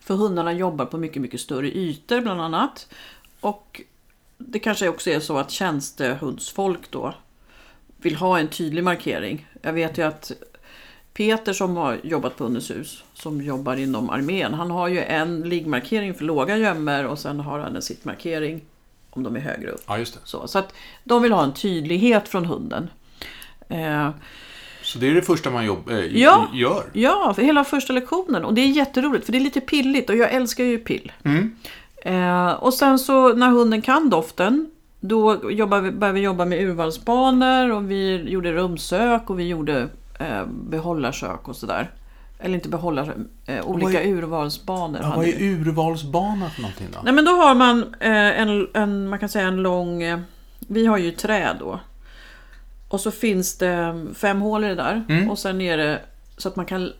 För 0.00 0.14
hundarna 0.14 0.52
jobbar 0.52 0.84
på 0.84 0.98
mycket, 0.98 1.22
mycket 1.22 1.40
större 1.40 1.68
ytor 1.68 2.20
bland 2.20 2.40
annat. 2.40 2.88
Och 3.40 3.82
det 4.38 4.58
kanske 4.58 4.88
också 4.88 5.10
är 5.10 5.20
så 5.20 5.38
att 5.38 5.50
tjänstehundsfolk 5.50 6.90
då 6.90 7.14
vill 7.96 8.16
ha 8.16 8.38
en 8.38 8.48
tydlig 8.48 8.84
markering. 8.84 9.46
Jag 9.62 9.72
vet 9.72 9.98
ju 9.98 10.02
att 10.02 10.32
Peter 11.16 11.52
som 11.52 11.76
har 11.76 11.98
jobbat 12.02 12.36
på 12.36 12.44
Hundens 12.44 12.70
hus, 12.70 13.04
som 13.14 13.42
jobbar 13.42 13.76
inom 13.76 14.10
armén, 14.10 14.54
han 14.54 14.70
har 14.70 14.88
ju 14.88 14.98
en 15.00 15.40
liggmarkering 15.48 16.14
för 16.14 16.24
låga 16.24 16.56
gömmor 16.56 17.04
och 17.06 17.18
sen 17.18 17.40
har 17.40 17.58
han 17.58 17.76
en 17.76 17.82
sittmarkering 17.82 18.60
om 19.10 19.22
de 19.22 19.36
är 19.36 19.40
högre 19.40 19.70
upp. 19.70 19.82
Ja, 19.86 19.98
just 19.98 20.14
det. 20.14 20.20
Så, 20.24 20.48
så 20.48 20.58
att 20.58 20.74
de 21.04 21.22
vill 21.22 21.32
ha 21.32 21.44
en 21.44 21.54
tydlighet 21.54 22.28
från 22.28 22.44
hunden. 22.44 22.88
Eh, 23.68 24.10
Så 24.82 24.98
det 24.98 25.06
är 25.08 25.14
det 25.14 25.22
första 25.22 25.50
man 25.50 25.64
jobb, 25.66 25.90
eh, 25.90 25.98
Ja. 25.98 26.48
gör. 26.54 26.82
ja, 26.92 27.32
för 27.34 27.42
hela 27.42 27.64
första 27.64 27.92
lektionen. 27.92 28.44
Och 28.44 28.54
det 28.54 28.60
är 28.60 28.66
jätteroligt 28.68 29.24
för 29.24 29.32
det 29.32 29.38
är 29.38 29.40
lite 29.40 29.60
pilligt 29.60 30.10
och 30.10 30.16
jag 30.16 30.32
älskar 30.34 30.64
ju 30.64 30.78
pill. 30.78 31.12
Eh, 32.04 32.50
och 32.50 32.74
sen 32.74 32.98
så 32.98 33.32
när 33.34 33.48
hunden 33.50 33.82
kan 33.82 34.10
doften 34.10 34.70
då 35.00 35.50
jobbar 35.50 35.80
vi, 35.80 35.90
började 35.90 36.14
vi 36.18 36.24
jobba 36.24 36.44
med 36.44 36.60
urvalsbanor 36.60 37.70
och 37.72 37.90
vi 37.90 38.16
gjorde 38.30 38.52
rumsök 38.52 39.30
och 39.30 39.38
vi 39.38 39.48
gjorde 39.48 39.88
eh, 40.18 40.46
behållarsök 40.46 41.48
och 41.48 41.56
sådär. 41.56 41.90
Eller 42.38 42.54
inte 42.54 42.68
behållarsök, 42.68 43.16
eh, 43.46 43.66
olika 43.66 44.02
är- 44.02 44.08
urvalsbanor. 44.08 45.00
Ja, 45.02 45.12
vad 45.16 45.24
är 45.26 45.36
vi. 45.38 45.52
urvalsbana 45.52 46.50
för 46.50 46.62
någonting 46.62 46.86
då? 46.92 46.98
Nej 47.04 47.12
men 47.12 47.24
då 47.24 47.30
har 47.30 47.54
man 47.54 47.94
eh, 48.00 48.40
en, 48.40 48.68
en, 48.74 49.08
man 49.08 49.18
kan 49.18 49.28
säga 49.28 49.48
en 49.48 49.56
lång, 49.56 50.02
eh, 50.02 50.20
vi 50.58 50.86
har 50.86 50.98
ju 50.98 51.10
trä 51.10 51.56
då. 51.60 51.80
Och 52.88 53.00
så 53.00 53.10
finns 53.10 53.58
det 53.58 54.06
fem 54.14 54.40
hål 54.40 54.64
i 54.64 54.68
det 54.68 54.74
där. 54.74 55.04
Mm. 55.08 55.30
Och 55.30 55.38
sen 55.38 55.60
är 55.60 55.76
det 55.76 56.00
så 56.36 56.48
att 56.48 56.56
man 56.56 56.66
kan 56.66 56.92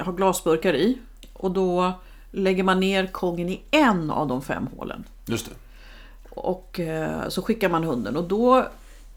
ha 0.00 0.12
glasburkar 0.12 0.74
i. 0.74 0.98
Och 1.32 1.50
då 1.50 1.92
lägger 2.30 2.62
man 2.62 2.80
ner 2.80 3.06
kongen 3.06 3.48
i 3.48 3.60
en 3.70 4.10
av 4.10 4.28
de 4.28 4.42
fem 4.42 4.68
hålen. 4.76 5.04
Just 5.26 5.46
det. 5.46 5.52
Och 6.30 6.80
eh, 6.80 7.28
så 7.28 7.42
skickar 7.42 7.68
man 7.68 7.84
hunden 7.84 8.16
och 8.16 8.24
då 8.24 8.56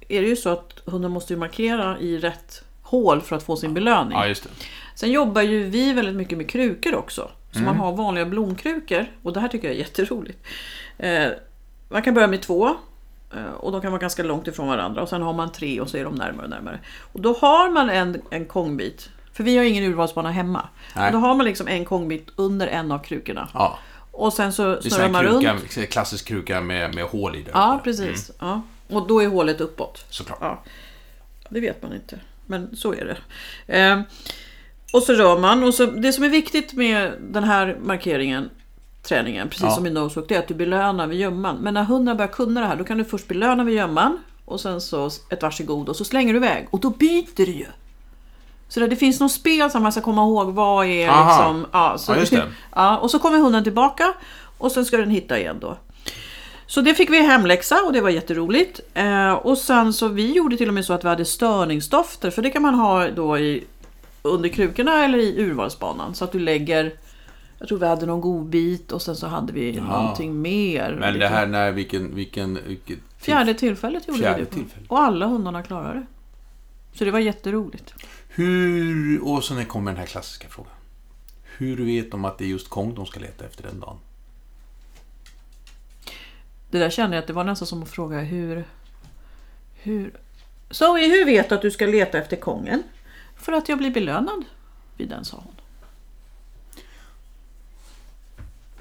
är 0.09 0.21
det 0.21 0.27
ju 0.27 0.35
så 0.35 0.49
att 0.49 0.81
hunden 0.85 1.11
måste 1.11 1.33
ju 1.33 1.39
markera 1.39 1.99
i 1.99 2.17
rätt 2.17 2.63
hål 2.89 3.21
för 3.21 3.35
att 3.35 3.43
få 3.43 3.55
sin 3.55 3.73
belöning. 3.73 4.17
Ja, 4.17 4.27
just 4.27 4.43
det. 4.43 4.49
Sen 4.95 5.11
jobbar 5.11 5.41
ju 5.41 5.63
vi 5.63 5.93
väldigt 5.93 6.15
mycket 6.15 6.37
med 6.37 6.49
krukor 6.49 6.95
också. 6.95 7.29
Så 7.51 7.59
Mm. 7.59 7.65
man 7.77 7.85
har 7.85 7.95
vanliga 7.95 8.25
blomkrukor 8.25 9.05
och 9.23 9.33
det 9.33 9.39
här 9.39 9.47
tycker 9.47 9.67
jag 9.67 9.75
är 9.75 9.79
jätteroligt. 9.85 10.39
Eh, 10.97 11.27
man 11.89 12.01
kan 12.01 12.13
börja 12.13 12.27
med 12.27 12.41
två 12.41 12.67
eh, 13.35 13.51
och 13.59 13.71
de 13.71 13.81
kan 13.81 13.91
vara 13.91 14.01
ganska 14.01 14.23
långt 14.23 14.47
ifrån 14.47 14.67
varandra 14.67 15.01
och 15.01 15.09
sen 15.09 15.21
har 15.21 15.33
man 15.33 15.51
tre 15.51 15.81
och 15.81 15.89
så 15.89 15.97
är 15.97 16.03
de 16.03 16.15
närmare 16.15 16.43
och 16.43 16.49
närmare. 16.49 16.79
Och 17.13 17.21
då 17.21 17.33
har 17.41 17.69
man 17.69 17.89
en, 17.89 18.21
en 18.29 18.45
kongbit, 18.45 19.09
för 19.33 19.43
vi 19.43 19.57
har 19.57 19.63
ingen 19.63 19.83
urvalsbana 19.83 20.31
hemma. 20.31 20.67
Då 21.11 21.17
har 21.17 21.35
man 21.35 21.45
liksom 21.45 21.67
en 21.67 21.85
kongbit 21.85 22.27
under 22.35 22.67
en 22.67 22.91
av 22.91 22.99
krukorna. 22.99 23.49
Ja. 23.53 23.79
Och 24.11 24.33
sen 24.33 24.53
så 24.53 24.81
snurrar 24.81 25.09
man 25.09 25.23
runt. 25.23 25.69
kruka, 25.69 25.87
klassisk 25.87 26.27
kruka 26.27 26.61
med, 26.61 26.95
med 26.95 27.03
hål 27.03 27.35
i 27.35 27.41
det. 27.43 27.51
Ja, 27.53 27.81
precis. 27.83 28.31
Ja. 28.39 28.61
Och 28.87 29.07
då 29.07 29.19
är 29.23 29.27
hålet 29.27 29.61
uppåt. 29.61 30.05
Såklart. 30.09 30.37
Ja. 30.41 30.63
Det 31.49 31.59
vet 31.59 31.83
man 31.83 31.93
inte, 31.93 32.19
men 32.49 32.75
så 32.75 32.93
är 32.93 33.05
det. 33.67 33.79
Eh, 33.79 33.99
och 34.93 35.03
så 35.03 35.13
rör 35.13 35.39
man. 35.39 35.63
Och 35.63 35.73
så, 35.73 35.85
det 35.85 36.13
som 36.13 36.23
är 36.23 36.29
viktigt 36.29 36.73
med 36.73 37.11
den 37.21 37.43
här 37.43 37.77
markeringen, 37.81 38.49
träningen, 39.03 39.49
precis 39.49 39.63
Ja. 39.63 39.71
som 39.71 39.87
i 39.87 39.89
nosewalk, 39.89 40.29
det 40.29 40.35
är 40.35 40.39
att 40.39 40.47
du 40.47 40.53
belönar 40.53 41.07
vid 41.07 41.19
gömman. 41.19 41.57
Men 41.57 41.73
när 41.73 41.83
hunden 41.83 42.17
börjar 42.17 42.31
kunna 42.31 42.61
det 42.61 42.67
här, 42.67 42.75
då 42.75 42.83
kan 42.83 42.97
du 42.97 43.03
först 43.05 43.27
belöna 43.27 43.63
vid 43.63 43.75
gömman 43.75 44.17
och 44.45 44.59
sen 44.59 44.81
så 44.81 45.09
ett 45.29 45.41
varsågod 45.41 45.89
och 45.89 45.95
så 45.95 46.05
slänger 46.05 46.33
du 46.33 46.37
iväg. 46.39 46.67
Och 46.71 46.79
då 46.79 46.89
byter 46.89 47.45
du 47.45 47.51
ju. 47.51 47.65
Så 48.67 48.79
det 48.79 48.95
finns 48.95 49.19
något 49.19 49.31
spel 49.31 49.71
som 49.71 49.83
man 49.83 49.91
ska 49.91 50.01
komma 50.01 50.21
ihåg 50.21 50.53
vad 50.53 50.85
är 50.85 51.09
Aha. 51.09 51.29
liksom... 51.37 51.65
Ja, 51.71 51.97
så, 51.97 52.11
Ja, 52.11 52.17
just 52.19 52.31
det. 52.31 52.43
ja, 52.75 52.97
och 52.97 53.11
så 53.11 53.19
kommer 53.19 53.37
hunden 53.39 53.63
tillbaka 53.63 54.13
och 54.57 54.71
sen 54.71 54.85
ska 54.85 54.97
den 54.97 55.09
hitta 55.09 55.39
igen 55.39 55.57
då. 55.61 55.77
Så 56.69 56.81
det 56.81 56.93
fick 56.93 57.09
vi 57.09 57.21
hemläxa 57.21 57.81
och 57.85 57.93
det 57.93 58.01
var 58.01 58.09
jätteroligt. 58.09 58.79
Eh, 58.93 59.31
och 59.31 59.57
sen 59.57 59.93
så 59.93 60.07
vi 60.07 60.33
gjorde 60.33 60.57
till 60.57 60.67
och 60.67 60.73
med 60.73 60.85
så 60.85 60.93
att 60.93 61.03
vi 61.03 61.07
hade 61.07 61.25
störningsdofter. 61.25 62.29
För 62.31 62.41
det 62.41 62.49
kan 62.49 62.61
man 62.61 62.73
ha 62.73 63.09
då 63.09 63.37
i, 63.37 63.63
under 64.21 64.49
krukorna 64.49 65.05
eller 65.05 65.17
i 65.17 65.41
urvalsbanan. 65.41 66.15
Så 66.15 66.23
att 66.23 66.31
du 66.31 66.39
lägger, 66.39 66.93
jag 67.59 67.67
tror 67.67 67.77
vi 67.77 67.87
hade 67.87 68.05
någon 68.05 68.21
godbit 68.21 68.91
och 68.91 69.01
sen 69.01 69.15
så 69.15 69.27
hade 69.27 69.53
vi 69.53 69.81
någonting 69.81 70.41
mer. 70.41 70.97
Men 70.99 71.19
det 71.19 71.27
här 71.27 71.47
när, 71.47 71.71
vilken, 71.71 72.15
vilken, 72.15 72.59
vilket... 72.67 72.99
Fjärde 73.17 73.53
tillfället 73.53 74.07
gjorde 74.07 74.19
Fjärde 74.19 74.37
vi 74.37 74.43
det 74.43 74.49
på. 74.49 74.55
tillfället. 74.55 74.89
Och 74.89 74.99
alla 74.99 75.25
hundarna 75.25 75.63
klarade 75.63 75.99
det. 75.99 76.05
Så 76.97 77.05
det 77.05 77.11
var 77.11 77.19
jätteroligt. 77.19 77.93
Hur, 78.27 79.23
och 79.23 79.43
så 79.43 79.53
när 79.53 79.63
kommer 79.63 79.91
den 79.91 79.99
här 79.99 80.07
klassiska 80.07 80.47
frågan. 80.49 80.73
Hur 81.57 81.85
vet 81.85 82.11
de 82.11 82.25
att 82.25 82.37
det 82.37 82.43
är 82.45 82.49
just 82.49 82.69
Kong 82.69 82.95
de 82.95 83.05
ska 83.05 83.19
leta 83.19 83.45
efter 83.45 83.63
den 83.63 83.79
dagen? 83.79 83.97
Det 86.71 86.79
där 86.79 86.89
kände 86.89 87.15
jag 87.15 87.21
att 87.21 87.27
det 87.27 87.33
var 87.33 87.43
nästan 87.43 87.67
som 87.67 87.83
att 87.83 87.89
fråga 87.89 88.19
hur... 88.19 88.65
Hur... 89.73 90.11
Zoe, 90.71 91.07
hur 91.07 91.25
vet 91.25 91.49
du 91.49 91.55
att 91.55 91.61
du 91.61 91.71
ska 91.71 91.85
leta 91.85 92.17
efter 92.17 92.35
kongen? 92.37 92.83
För 93.37 93.51
att 93.51 93.69
jag 93.69 93.77
blir 93.77 93.91
belönad 93.91 94.45
vid 94.97 95.09
den, 95.09 95.25
sa 95.25 95.37
hon. 95.37 95.55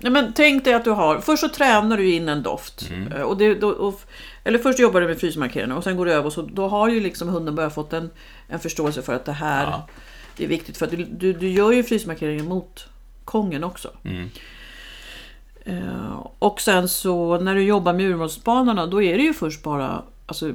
Nej, 0.01 0.13
men 0.13 0.33
tänk 0.33 0.65
dig 0.65 0.75
att 0.75 0.85
du 0.85 0.91
har... 0.91 1.21
Först 1.21 1.41
så 1.41 1.49
tränar 1.49 1.97
du 1.97 2.13
in 2.13 2.29
en 2.29 2.43
doft. 2.43 2.91
Eh, 3.17 3.23
Och 3.23 3.37
det, 3.37 3.55
då, 3.55 3.69
och, 3.71 4.01
eller 4.45 4.59
först 4.59 4.79
jobbar 4.79 5.01
du 5.01 5.07
med 5.09 5.19
frysmarkerarna 5.21 5.77
och 5.77 5.85
sen 5.85 5.97
går 5.97 6.07
du 6.07 6.13
över 6.13 6.27
och 6.27 6.33
så 6.33 6.43
då 6.43 6.69
har 6.69 6.89
ju 6.89 7.01
liksom 7.01 7.29
hunden 7.29 7.55
börjat 7.55 7.75
fått 7.75 7.93
en, 7.93 8.11
en 8.49 8.59
förståelse 8.61 9.03
för 9.03 9.15
att 9.15 9.25
det 9.25 9.33
här 9.33 9.65
Ja. 9.65 9.89
är 10.45 10.47
viktigt. 10.49 10.77
För 10.77 10.85
att 10.87 10.91
du, 10.93 10.97
du, 11.05 11.33
du 11.33 11.49
gör 11.51 11.73
ju 11.73 11.83
frysmarkeringen 11.83 12.45
mot 12.49 12.89
kongen 13.25 13.65
också. 13.65 13.91
Mm. 14.05 14.31
Eh, 15.69 16.27
och 16.39 16.61
sen 16.61 16.89
så 16.89 17.39
när 17.39 17.55
du 17.55 17.63
jobbar 17.63 17.93
med 17.93 18.07
urvalsbanorna 18.07 18.87
då 18.87 19.03
är 19.03 19.17
det 19.17 19.23
ju 19.23 19.35
först 19.35 19.63
bara, 19.63 20.03
alltså 20.27 20.53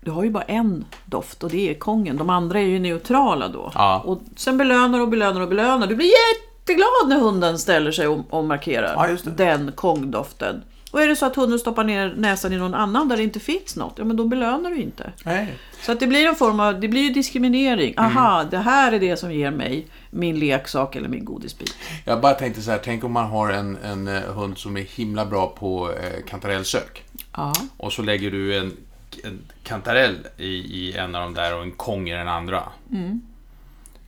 du 0.00 0.10
har 0.10 0.24
ju 0.24 0.30
bara 0.30 0.42
en 0.42 0.84
doft 1.04 1.42
och 1.42 1.50
det 1.50 1.70
är 1.70 1.74
kongen. 1.74 2.16
De 2.16 2.30
andra 2.30 2.60
är 2.60 2.64
ju 2.64 2.78
neutrala 2.78 3.48
då. 3.48 3.70
Ja. 3.74 4.02
Och 4.04 4.20
sen 4.36 4.58
belönar 4.58 5.00
och 5.00 5.08
belönar 5.08 5.40
och 5.40 5.48
belönar. 5.48 5.86
Du 5.86 5.96
blir 5.96 6.06
jätteglad 6.06 7.08
när 7.08 7.20
hunden 7.20 7.58
ställer 7.58 7.92
sig 7.92 8.08
och, 8.08 8.18
och 8.30 8.44
markerar 8.44 9.08
Ja, 9.24 9.30
den 9.36 9.72
kongdoften. 9.72 10.62
Och 10.90 11.02
är 11.02 11.08
det 11.08 11.16
så 11.16 11.26
att 11.26 11.36
hunden 11.36 11.58
stoppar 11.58 11.84
ner 11.84 12.14
näsan 12.16 12.52
i 12.52 12.56
någon 12.56 12.74
annan 12.74 13.08
där 13.08 13.16
det 13.16 13.22
inte 13.22 13.40
finns 13.40 13.76
något, 13.76 13.94
ja 13.96 14.04
men 14.04 14.16
då 14.16 14.24
belönar 14.24 14.70
du 14.70 14.76
inte. 14.76 15.12
Nej. 15.24 15.54
Så 15.82 15.92
att 15.92 16.00
det 16.00 16.06
blir 16.06 16.26
en 16.26 16.34
form 16.34 16.60
av, 16.60 16.80
det 16.80 16.88
blir 16.88 17.02
ju 17.02 17.10
diskriminering. 17.10 17.94
Aha, 17.98 18.38
Mm. 18.40 18.50
det 18.50 18.58
här 18.58 18.92
är 18.92 19.00
det 19.00 19.16
som 19.16 19.32
ger 19.32 19.50
mig 19.50 19.86
min 20.10 20.38
leksak 20.38 20.96
eller 20.96 21.08
min 21.08 21.24
godisbit. 21.24 21.74
Jag 22.04 22.20
bara 22.20 22.34
tänkte 22.34 22.62
så 22.62 22.70
här, 22.70 22.80
tänk 22.84 23.04
om 23.04 23.12
man 23.12 23.26
har 23.30 23.50
en, 23.50 23.76
en 23.76 24.08
eh, 24.08 24.20
hund 24.22 24.58
som 24.58 24.76
är 24.76 24.80
himla 24.80 25.26
bra 25.26 25.46
på 25.58 25.90
eh, 25.92 26.24
kantarellsök. 26.28 27.04
Ja. 27.36 27.52
Och 27.76 27.92
så 27.92 28.02
lägger 28.02 28.30
du 28.30 28.58
en, 28.58 28.76
en 29.24 29.38
kantarell 29.62 30.16
i, 30.36 30.46
i 30.48 30.96
en 30.96 31.14
av 31.14 31.22
de 31.22 31.34
där 31.34 31.56
och 31.56 31.62
en 31.62 31.72
kong 31.72 32.08
i 32.08 32.12
den 32.14 32.28
andra. 32.28 32.62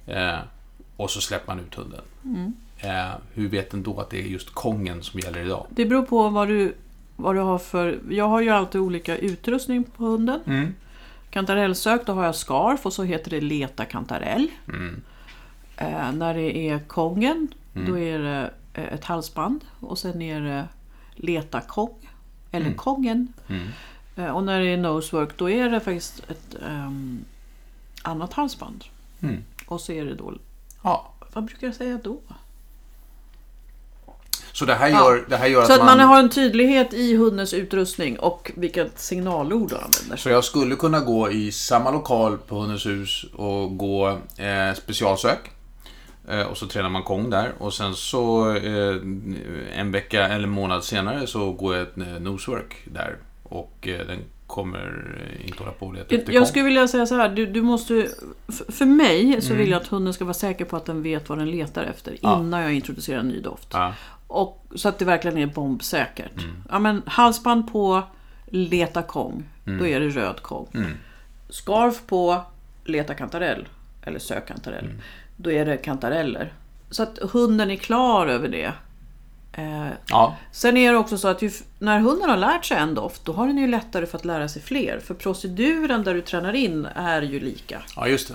Eh, 0.06 0.38
och 0.96 1.10
så 1.10 1.20
släpper 1.20 1.54
man 1.54 1.64
ut 1.64 1.74
hunden. 1.74 2.00
Eh, 2.82 3.10
hur 3.34 3.48
vet 3.48 3.70
den 3.70 3.82
då 3.82 4.00
att 4.00 4.10
det 4.10 4.18
är 4.18 4.26
just 4.26 4.54
kongen 4.54 5.02
som 5.02 5.20
gäller 5.20 5.40
idag? 5.40 5.66
Det 5.70 5.86
beror 5.86 6.02
på 6.02 6.28
vad 6.28 6.48
du, 6.48 6.74
vad 7.16 7.34
du 7.34 7.40
har 7.40 7.58
för... 7.58 8.00
Jag 8.10 8.28
har 8.28 8.40
ju 8.40 8.50
alltid 8.50 8.80
olika 8.80 9.16
utrustning 9.16 9.84
på 9.84 10.04
hunden. 10.04 10.40
Mm. 10.46 10.74
Kantarellsök, 11.30 12.06
då 12.06 12.12
har 12.12 12.24
jag 12.24 12.34
scarf 12.34 12.86
och 12.86 12.92
så 12.92 13.02
heter 13.02 13.30
det 13.30 13.40
leta 13.40 13.84
kantarell. 13.84 14.48
Mm. 14.68 15.02
Eh, 15.76 16.12
när 16.12 16.34
det 16.34 16.56
är 16.68 16.78
kongen, 16.78 17.48
då 17.72 17.98
är 17.98 18.18
det 18.18 18.50
eh, 18.74 18.92
ett 18.92 19.04
halsband. 19.04 19.64
Och 19.80 19.98
sen 19.98 20.22
är 20.22 20.40
det 20.40 20.68
leta 21.14 21.60
kong, 21.60 22.10
eller 22.50 22.72
kongen. 22.72 23.32
Mm. 23.48 23.68
Eh, 24.16 24.30
och 24.30 24.44
när 24.44 24.60
det 24.60 24.66
är 24.66 24.76
nosework, 24.76 25.38
då 25.38 25.50
är 25.50 25.70
det 25.70 25.80
faktiskt 25.80 26.30
ett 26.30 26.56
ehm, 26.66 27.24
annat 28.02 28.32
halsband. 28.32 28.84
Mm. 29.20 29.44
Och 29.66 29.80
så 29.80 29.92
är 29.92 30.04
det 30.04 30.14
då... 30.14 30.34
Ja. 30.82 31.12
Vad 31.32 31.44
brukar 31.44 31.66
jag 31.66 31.76
säga 31.76 32.00
då? 32.04 32.20
Så 34.60 34.66
det 34.66 34.74
här 34.74 34.88
Ja. 34.88 34.96
gör, 34.96 35.24
det 35.28 35.36
här 35.36 35.46
gör 35.46 35.62
Så 35.64 35.72
att 35.72 35.78
att 35.80 35.86
man 35.86 36.00
har 36.00 36.18
en 36.18 36.28
tydlighet 36.30 36.94
i 36.94 37.16
hundens 37.16 37.54
utrustning 37.54 38.18
och 38.18 38.50
vilket 38.54 38.98
signalord 38.98 39.68
du 39.70 39.74
använder. 39.76 40.16
Så 40.16 40.28
jag 40.28 40.44
skulle 40.44 40.76
kunna 40.76 41.00
gå 41.00 41.30
i 41.30 41.52
samma 41.52 41.90
lokal 41.90 42.38
på 42.38 42.54
Hundens 42.58 42.86
hus 42.86 43.24
och 43.36 43.78
gå 43.78 44.08
eh, 44.36 44.74
specialsök. 44.76 45.50
Eh, 46.28 46.40
och 46.42 46.56
så 46.56 46.66
tränar 46.66 46.88
man 46.88 47.02
Kong 47.02 47.30
där. 47.30 47.52
Och 47.58 47.74
sen 47.74 47.94
så 47.94 48.50
eh, 48.56 48.96
en 49.80 49.92
vecka 49.92 50.28
eller 50.28 50.44
en 50.44 50.50
månad 50.50 50.84
senare 50.84 51.26
så 51.26 51.52
går 51.52 51.74
jag 51.76 51.82
ett 51.82 51.98
eh, 51.98 52.20
nosework 52.20 52.74
där. 52.84 53.16
Och 53.42 53.88
eh, 53.88 54.06
den 54.06 54.18
kommer 54.46 55.18
inte 55.46 55.58
hålla 55.58 55.72
på 55.72 55.86
och 55.86 55.94
leta 55.94 56.14
Jag 56.14 56.26
Kong. 56.42 56.46
skulle 56.46 56.64
vilja 56.64 56.88
säga 56.88 57.06
så 57.06 57.14
här, 57.14 57.28
du, 57.28 57.46
du 57.46 57.62
måste... 57.62 58.08
För 58.68 58.84
mig 58.84 59.42
så 59.42 59.46
Mm. 59.46 59.58
vill 59.58 59.70
jag 59.70 59.82
att 59.82 59.88
hunden 59.88 60.14
ska 60.14 60.24
vara 60.24 60.34
säker 60.34 60.64
på 60.64 60.76
att 60.76 60.86
den 60.86 61.02
vet 61.02 61.28
vad 61.28 61.38
den 61.38 61.50
letar 61.50 61.82
efter 61.82 62.16
Ja. 62.20 62.40
innan 62.40 62.60
jag 62.62 62.72
introducerar 62.74 63.20
en 63.20 63.28
ny 63.28 63.40
doft. 63.40 63.68
Ja. 63.72 63.94
Och, 64.32 64.64
så 64.74 64.88
att 64.88 64.98
det 64.98 65.04
verkligen 65.04 65.38
är 65.38 65.46
bombsäkert. 65.46 66.42
Mm. 66.42 66.62
Ja, 66.70 66.78
men 66.78 67.02
halsband 67.06 67.72
på 67.72 68.02
leta 68.46 69.02
kong, 69.02 69.44
Mm. 69.66 69.78
då 69.78 69.86
är 69.86 70.00
det 70.00 70.08
röd 70.08 70.42
kong. 70.42 70.66
Scarf 71.48 72.02
på 72.06 72.42
leta 72.84 73.14
kantarell, 73.14 73.68
eller 74.02 74.18
sök 74.18 74.48
kantarell, 74.48 74.84
Mm. 74.84 74.98
då 75.36 75.52
är 75.52 75.64
det 75.66 75.76
kantareller. 75.76 76.52
Så 76.90 77.02
att 77.02 77.18
hunden 77.32 77.70
är 77.70 77.76
klar 77.76 78.26
över 78.26 78.48
det. 78.48 78.72
Eh, 79.52 79.86
ja. 80.08 80.36
Sen 80.52 80.76
är 80.76 80.92
det 80.92 80.98
också 80.98 81.18
så 81.18 81.28
att 81.28 81.42
ju, 81.42 81.50
när 81.78 81.98
hunden 82.00 82.30
har 82.30 82.36
lärt 82.36 82.64
sig 82.64 82.76
en 82.76 82.94
doft, 82.94 83.24
då 83.24 83.32
har 83.32 83.46
den 83.46 83.58
ju 83.58 83.66
lättare 83.66 84.06
för 84.06 84.18
att 84.18 84.24
lära 84.24 84.48
sig 84.48 84.62
fler. 84.62 84.98
För 85.00 85.14
proceduren 85.14 86.04
där 86.04 86.14
du 86.14 86.20
tränar 86.20 86.52
in 86.52 86.86
är 86.94 87.22
ju 87.22 87.40
lika. 87.40 87.82
ja, 87.96 88.08
just 88.08 88.28
det. 88.28 88.34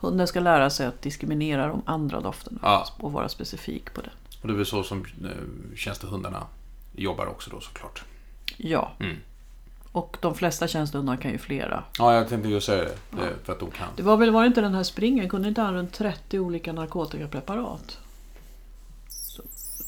Hunden 0.00 0.26
ska 0.26 0.40
lära 0.40 0.70
sig 0.70 0.86
att 0.86 1.02
diskriminera 1.02 1.66
de 1.68 1.82
andra 1.86 2.20
dofterna 2.20 2.58
Ja. 2.62 2.86
och 2.98 3.12
vara 3.12 3.28
specifik 3.28 3.94
på 3.94 4.00
det. 4.00 4.10
Och 4.42 4.48
det 4.48 4.54
är 4.54 4.56
väl 4.56 4.66
så 4.66 4.82
som 4.82 5.04
eh, 5.24 5.76
tjänstehundarna 5.76 6.46
jobbar 6.92 7.26
också 7.26 7.50
då 7.50 7.60
såklart. 7.60 8.02
Ja. 8.56 8.92
Mm. 9.00 9.16
Och 9.92 10.16
de 10.20 10.34
flesta 10.34 10.68
tjänstehundar 10.68 11.16
kan 11.16 11.30
ju 11.30 11.38
flera. 11.38 11.84
Ja, 11.98 12.14
jag 12.14 12.28
tänkte 12.28 12.48
just 12.48 12.66
säga 12.66 12.84
det. 13.10 13.22
eh, 13.22 13.28
För 13.44 13.52
att 13.52 13.60
de 13.60 13.70
kan. 13.70 13.88
Det 13.96 14.02
var 14.02 14.16
väl, 14.16 14.30
var 14.30 14.40
det 14.42 14.46
inte 14.46 14.60
den 14.60 14.74
här 14.74 14.82
springen, 14.82 15.28
kunde 15.28 15.48
inte 15.48 15.60
han 15.60 15.74
runt 15.74 15.92
30 15.92 16.38
olika 16.38 16.72
narkotikapreparat? 16.72 17.98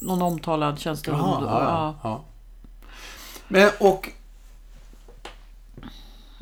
Någon 0.01 0.23
omtalad 0.23 0.79
tjänstehund. 0.79 1.23
Ja, 1.23 1.41
ja. 1.43 1.61
ja, 1.63 1.95
ja. 2.03 2.25
Men 3.49 3.71
och 3.81 4.09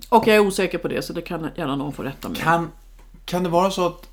Och 0.09 0.27
jag 0.27 0.37
är 0.37 0.41
osäker 0.41 0.79
på 0.79 0.89
det, 0.89 1.03
så 1.03 1.13
det 1.13 1.23
kan 1.23 1.51
gärna 1.57 1.77
någon 1.77 1.93
få 1.93 2.03
rätta 2.03 2.29
mig. 2.29 2.41
Kan, 2.41 2.71
kan 3.25 3.43
det 3.43 3.49
vara 3.49 3.71
så 3.71 3.87
att 3.87 4.09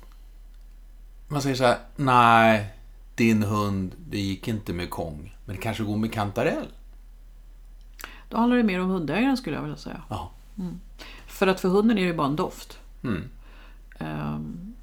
man 1.28 1.42
säger 1.42 1.56
så 1.56 1.64
här, 1.64 1.78
nej, 1.96 2.74
din 3.20 3.42
hund, 3.42 3.94
det 4.10 4.18
gick 4.18 4.48
inte 4.48 4.72
med 4.72 4.90
Kong, 4.90 5.36
men 5.46 5.56
det 5.56 5.62
kanske 5.62 5.82
går 5.82 5.96
med 5.96 6.12
kantarell? 6.12 6.66
Då 8.28 8.36
handlar 8.36 8.56
det 8.56 8.62
mer 8.62 8.80
om 8.80 8.90
hundägaren 8.90 9.36
skulle 9.36 9.56
jag 9.56 9.62
vilja 9.62 9.76
säga. 9.76 10.02
Ja. 10.08 10.30
För 11.26 11.46
att 11.46 11.60
för 11.60 11.68
hunden 11.68 11.98
är 11.98 12.02
det 12.02 12.06
ju 12.08 12.14
bara 12.14 12.26
en 12.26 12.36
doft. 12.36 12.78
Mm. 13.04 13.22
Ehm, 13.98 14.74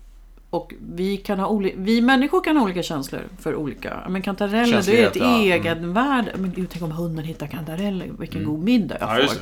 och 0.49 0.73
vi, 0.79 1.17
kan 1.17 1.39
ha 1.39 1.47
oli- 1.47 1.73
vi 1.77 2.01
människor 2.01 2.43
kan 2.43 2.57
ha 2.57 2.63
olika 2.63 2.83
känslor 2.83 3.21
för 3.39 3.55
olika. 3.55 4.07
Men 4.09 4.21
kantareller, 4.21 4.81
det 4.85 5.03
är 5.03 5.07
ett 5.07 5.15
ja. 5.15 5.25
Mm. 5.25 5.41
egenvärde. 5.41 6.31
Men 6.37 6.51
gud, 6.51 6.69
tänk 6.69 6.83
om 6.83 6.91
hunden 6.91 7.25
hittar 7.25 7.47
kantareller. 7.47 8.11
Vilken 8.19 8.43
god 8.43 8.59
middag 8.63 8.97
jag 8.99 9.19
Ja, 9.21 9.27
får. 9.27 9.37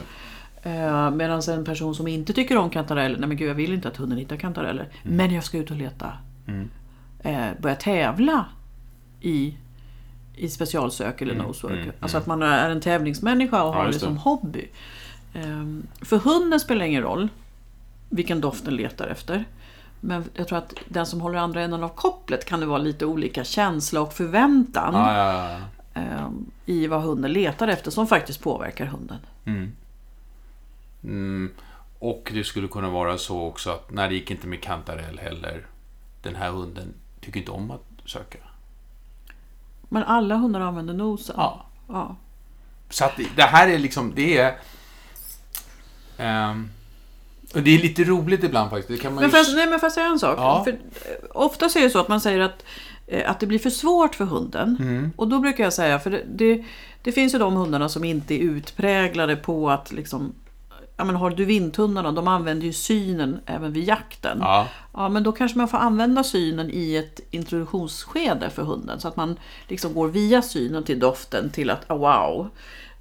Uh, 0.70 1.12
Medan 1.12 1.42
en 1.50 1.66
person 1.66 1.96
som 1.96 2.08
inte 2.08 2.34
tycker 2.34 2.58
om 2.58 2.70
kantareller, 2.70 3.20
nej 3.20 3.28
men 3.28 3.38
gud 3.38 3.50
jag 3.50 3.56
vill 3.56 3.74
inte 3.74 3.88
att 3.88 3.98
hunden 3.98 4.18
hittar 4.18 4.38
kantareller. 4.38 4.90
Mm. 5.04 5.18
Men 5.18 5.34
jag 5.34 5.44
ska 5.44 5.58
ut 5.58 5.72
och 5.72 5.78
leta. 5.78 6.12
Eh, 7.20 7.48
börja 7.60 7.76
tävla 7.76 8.46
i, 9.26 9.58
i 10.36 10.50
specialsök 10.50 11.22
eller 11.22 11.36
nosework. 11.36 11.88
Alltså 12.00 12.18
att 12.18 12.26
man 12.28 12.42
är 12.44 12.70
en 12.70 12.82
tävlingsmänniska 12.82 13.64
och 13.64 13.74
har 13.74 13.76
det 13.76 13.80
Mm, 13.82 13.88
just 13.92 14.00
det. 14.00 14.06
som 14.06 14.18
hobby. 14.18 14.68
Ehm, 15.34 15.88
för 16.02 16.18
hunden 16.18 16.60
spelar 16.60 16.86
ingen 16.86 17.02
roll 17.02 17.28
vilken 18.10 18.42
doft 18.42 18.66
den 18.66 18.76
letar 18.76 19.08
efter. 19.08 19.46
Men 20.00 20.24
jag 20.34 20.48
tror 20.48 20.58
att 20.58 20.74
den 20.88 21.06
som 21.06 21.22
håller 21.22 21.40
andra 21.40 21.62
änden 21.62 21.84
av 21.84 21.90
kopplet 21.90 22.46
kan 22.46 22.60
det 22.60 22.66
vara 22.66 22.78
lite 22.78 23.06
olika 23.06 23.44
känsla 23.44 24.02
och 24.02 24.14
förväntan 24.14 24.94
Ja, 24.94 25.18
ja, 25.18 25.52
ja. 25.94 26.02
ehm, 26.02 26.46
i 26.66 26.88
vad 26.88 27.02
hunden 27.02 27.34
letar 27.34 27.68
efter 27.68 27.92
som 27.92 28.08
faktiskt 28.08 28.42
påverkar 28.42 28.86
hunden. 28.86 29.18
Mm. 31.04 31.50
Och 32.00 32.32
det 32.34 32.44
skulle 32.44 32.68
kunna 32.68 32.90
vara 32.90 33.18
så 33.18 33.42
också 33.42 33.70
att 33.70 33.92
när 33.92 34.10
det 34.10 34.16
gick 34.16 34.32
inte 34.32 34.48
med 34.48 34.62
kantarell 34.62 35.20
heller, 35.20 35.66
den 36.22 36.36
här 36.36 36.50
hunden 36.50 36.94
tycker 37.22 37.40
inte 37.40 37.52
om 37.52 37.72
att 37.72 37.84
söka. 38.06 38.38
Men 39.90 40.04
alla 40.04 40.36
hundar 40.36 40.60
använder 40.62 40.94
nosen. 40.94 41.36
Ja. 41.38 41.66
Ja. 41.88 42.16
Så 42.90 43.06
att 43.06 43.12
det- 43.36 43.42
här 43.42 43.68
är 43.68 43.80
liksom, 43.80 44.12
det 44.16 44.38
är... 44.38 44.56
ehm, 46.18 46.70
och 47.54 47.62
det 47.62 47.76
är 47.76 47.80
lite 47.82 48.04
roligt 48.04 48.44
ibland 48.44 48.70
faktiskt. 48.70 48.90
Det 48.90 48.98
kan 48.98 49.14
man 49.14 49.22
Men 49.24 49.30
ju... 49.32 49.38
får 49.38 49.40
jag, 49.50 49.56
nej, 49.56 49.68
men 49.70 49.80
får 49.80 49.86
jag 49.88 49.94
säga 49.94 50.06
en 50.08 50.20
sak? 50.20 50.36
Ja. 50.40 50.64
För, 50.64 50.72
eh, 50.72 50.78
ofta 51.34 51.70
så 51.70 51.80
är 51.80 51.84
det 51.84 51.90
så 51.90 52.00
att 52.00 52.08
man 52.08 52.22
säger 52.22 52.40
att 52.40 52.64
eh, 53.08 53.30
att 53.30 53.40
det 53.40 53.46
blir 53.48 53.60
för 53.60 53.70
svårt 53.70 54.16
för 54.16 54.26
hunden. 54.26 55.12
Och 55.16 55.28
då 55.28 55.40
brukar 55.40 55.64
jag 55.64 55.74
säga, 55.74 56.00
för 56.00 56.10
det, 56.10 56.24
det, 56.36 56.64
det 57.02 57.12
finns 57.12 57.34
ju 57.34 57.40
de 57.40 57.54
hundarna 57.54 57.90
som 57.90 58.04
inte 58.04 58.34
är 58.34 58.40
utpräglade 58.40 59.36
på 59.36 59.70
att 59.72 59.92
liksom 59.92 60.34
Ja 60.98 61.04
men 61.04 61.16
har 61.16 61.30
du 61.30 61.46
vinthundarna, 61.46 62.12
de 62.12 62.28
använder 62.28 62.66
ju 62.66 62.74
synen 62.74 63.40
även 63.46 63.74
vid 63.74 63.84
jakten. 63.84 64.38
Ja. 64.42 64.68
Ja, 64.94 65.10
men 65.10 65.24
då 65.24 65.32
kanske 65.32 65.58
man 65.58 65.68
får 65.68 65.78
använda 65.78 66.24
synen 66.24 66.70
i 66.72 66.96
ett 66.96 67.20
introduktionsskede 67.32 68.50
för 68.50 68.64
hunden. 68.64 69.00
Så 69.00 69.08
att 69.08 69.16
man 69.16 69.40
liksom 69.68 69.94
går 69.94 70.08
via 70.08 70.42
synen 70.42 70.84
till 70.84 71.00
doften 71.00 71.50
till 71.50 71.70
att 71.70 71.92
oh, 71.92 71.98
wow. 71.98 72.50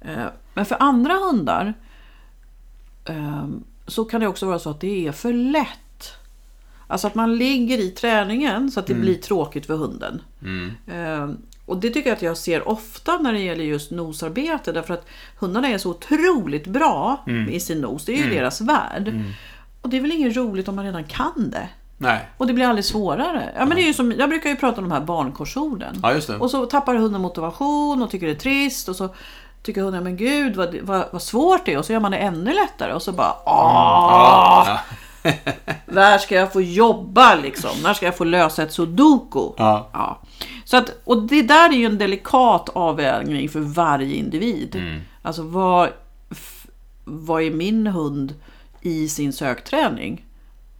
Eh, 0.01 0.25
Men 0.53 0.65
för 0.65 0.77
andra 0.79 1.13
hundar 1.13 1.73
eh, 3.05 3.47
så 3.87 4.05
kan 4.05 4.21
det 4.21 4.27
också 4.27 4.45
vara 4.45 4.59
så 4.59 4.69
att 4.69 4.81
det 4.81 5.07
är 5.07 5.11
för 5.11 5.33
lätt. 5.33 6.13
Alltså 6.87 7.07
att 7.07 7.15
man 7.15 7.37
ligger 7.37 7.77
i 7.77 7.89
träningen 7.89 8.71
så 8.71 8.79
att 8.79 8.87
det 8.87 8.93
blir 8.93 9.15
tråkigt 9.15 9.65
för 9.65 9.75
hunden. 9.75 10.21
Eh, 10.87 11.29
Och 11.65 11.77
det 11.77 11.89
tycker 11.89 12.09
jag 12.09 12.15
att 12.15 12.21
jag 12.21 12.37
ser 12.37 12.67
ofta 12.67 13.17
när 13.17 13.33
det 13.33 13.39
gäller 13.39 13.63
just 13.63 13.91
nosarbete. 13.91 14.71
Därför 14.71 14.93
att 14.93 15.05
hundarna 15.39 15.67
är 15.67 15.77
så 15.77 15.89
otroligt 15.89 16.67
bra 16.67 17.23
i 17.51 17.59
sin 17.59 17.81
nos. 17.81 18.05
Det 18.05 18.13
är 18.13 18.17
ju 18.17 18.29
deras 18.29 18.61
värld. 18.61 19.13
Och 19.81 19.89
det 19.89 19.97
är 19.97 20.01
väl 20.01 20.11
inget 20.11 20.35
roligt 20.37 20.67
om 20.67 20.75
man 20.75 20.85
redan 20.85 21.03
kan 21.03 21.49
det. 21.51 21.69
Nej. 21.97 22.19
Och 22.37 22.47
det 22.47 22.53
blir 22.53 22.65
aldrig 22.65 22.85
svårare. 22.85 23.53
Ja, 23.57 23.65
men 23.65 23.75
det 23.77 23.83
är 23.83 23.87
ju 23.87 23.93
som, 23.93 24.11
jag 24.11 24.29
brukar 24.29 24.49
ju 24.49 24.55
prata 24.55 24.77
om 24.81 24.89
de 24.89 24.91
här 24.93 25.01
barnkorsorden. 25.01 25.99
Ja. 26.03 26.37
Och 26.39 26.51
så 26.51 26.65
tappar 26.65 26.95
hunden 26.95 27.21
motivation 27.21 28.03
och 28.03 28.09
tycker 28.11 28.25
det 28.25 28.31
är 28.33 28.35
trist. 28.35 28.89
Och 28.89 28.95
så 28.95 29.09
tycker 29.63 29.81
hunden, 29.81 30.03
men 30.03 30.17
gud 30.17 30.55
vad, 30.55 30.75
vad, 30.75 31.05
vad 31.11 31.21
svårt 31.21 31.65
det 31.65 31.73
är. 31.73 31.77
Och 31.77 31.85
så 31.85 31.93
gör 31.93 31.99
man 31.99 32.11
det 32.11 32.17
ännu 32.17 32.53
lättare. 32.53 32.93
Och 32.93 33.01
så 33.01 33.11
bara, 33.11 33.33
åh, 33.45 34.67
Ja. 35.85 36.17
ska 36.19 36.35
jag 36.35 36.53
få 36.53 36.61
jobba 36.61 37.35
liksom. 37.35 37.71
Där 37.83 37.93
ska 37.93 38.05
jag 38.05 38.17
få 38.17 38.23
lösa 38.23 38.63
ett 38.63 38.73
sudoku. 38.73 39.49
Ja. 39.57 40.19
Så 40.65 40.77
att, 40.77 41.01
och 41.03 41.23
det 41.23 41.41
där 41.41 41.69
är 41.69 41.73
ju 41.77 41.85
en 41.85 41.97
delikat 41.97 42.69
avvägning 42.69 43.49
för 43.49 43.59
varje 43.59 44.15
individ. 44.15 44.75
Alltså 45.21 45.41
vad, 45.43 45.89
vad 47.03 47.43
är 47.43 47.51
min 47.51 47.87
hund 47.87 48.33
i 48.81 49.09
sin 49.09 49.33
sökträning? 49.33 50.25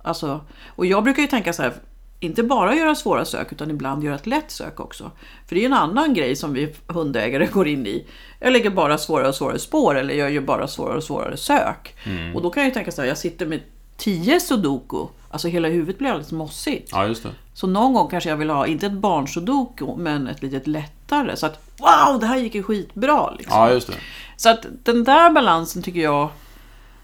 Alltså, 0.02 0.42
och 0.68 0.86
jag 0.86 1.04
brukar 1.04 1.22
ju 1.22 1.28
tänka 1.28 1.54
så 1.54 1.62
här, 1.62 1.74
inte 2.20 2.44
bara 2.44 2.76
göra 2.76 2.96
svåra 2.96 3.26
sök 3.26 3.52
utan 3.52 3.72
ibland 3.72 4.04
göra 4.04 4.16
ett 4.16 4.28
lätt 4.28 4.52
sök 4.52 4.80
också. 4.80 5.12
För 5.48 5.56
det 5.56 5.60
är 5.60 5.62
ju 5.62 5.66
en 5.66 5.74
annan 5.74 6.14
grej 6.14 6.36
som 6.36 6.54
vi 6.54 6.74
hundägare 6.88 7.46
går 7.46 7.68
in 7.68 7.88
i. 7.88 8.06
Jag 8.40 8.54
lägger 8.54 8.70
bara 8.70 8.98
svårare 8.98 9.28
och 9.28 9.36
svårare 9.36 9.60
spår 9.60 9.96
eller 9.96 10.14
jag 10.14 10.32
gör 10.32 10.42
bara 10.42 10.68
svårare 10.68 10.98
och 10.98 11.04
svårare 11.04 11.38
sök. 11.38 11.96
Och 12.36 12.42
då 12.42 12.50
kan 12.50 12.64
jag 12.64 12.70
ju 12.70 12.74
tänka 12.74 12.92
så 12.92 13.02
här, 13.02 13.08
jag 13.08 13.18
sitter 13.18 13.46
med 13.46 13.62
10 13.98 14.40
sudoku, 14.40 15.08
alltså 15.36 15.48
hela 15.48 15.68
huvudet 15.68 15.98
blir 15.98 16.10
alldeles 16.10 16.32
mossigt. 16.32 16.90
ja, 16.92 17.08
just 17.08 17.24
det. 17.24 17.30
Så 17.54 17.68
någon 17.68 17.94
gång 17.94 18.10
kanske 18.10 18.30
jag 18.30 18.38
vill 18.38 18.50
ha, 18.50 18.68
inte 18.68 18.86
ett 18.86 18.94
barnsudoku, 18.94 19.96
men 19.98 20.28
ett 20.28 20.42
litet 20.42 20.68
lättare. 20.68 21.36
Så 21.36 21.46
att 21.46 21.70
wow, 21.78 22.20
det 22.20 22.26
här 22.26 22.38
gick 22.38 22.56
ju 22.56 22.64
skitbra. 22.64 23.32
Liksom. 23.32 23.58
Ja, 23.58 23.72
just 23.72 23.88
det. 23.88 23.94
Så 24.38 24.50
att 24.50 24.66
den 24.84 25.04
där 25.04 25.30
balansen 25.30 25.84
tycker 25.84 26.00
jag 26.00 26.30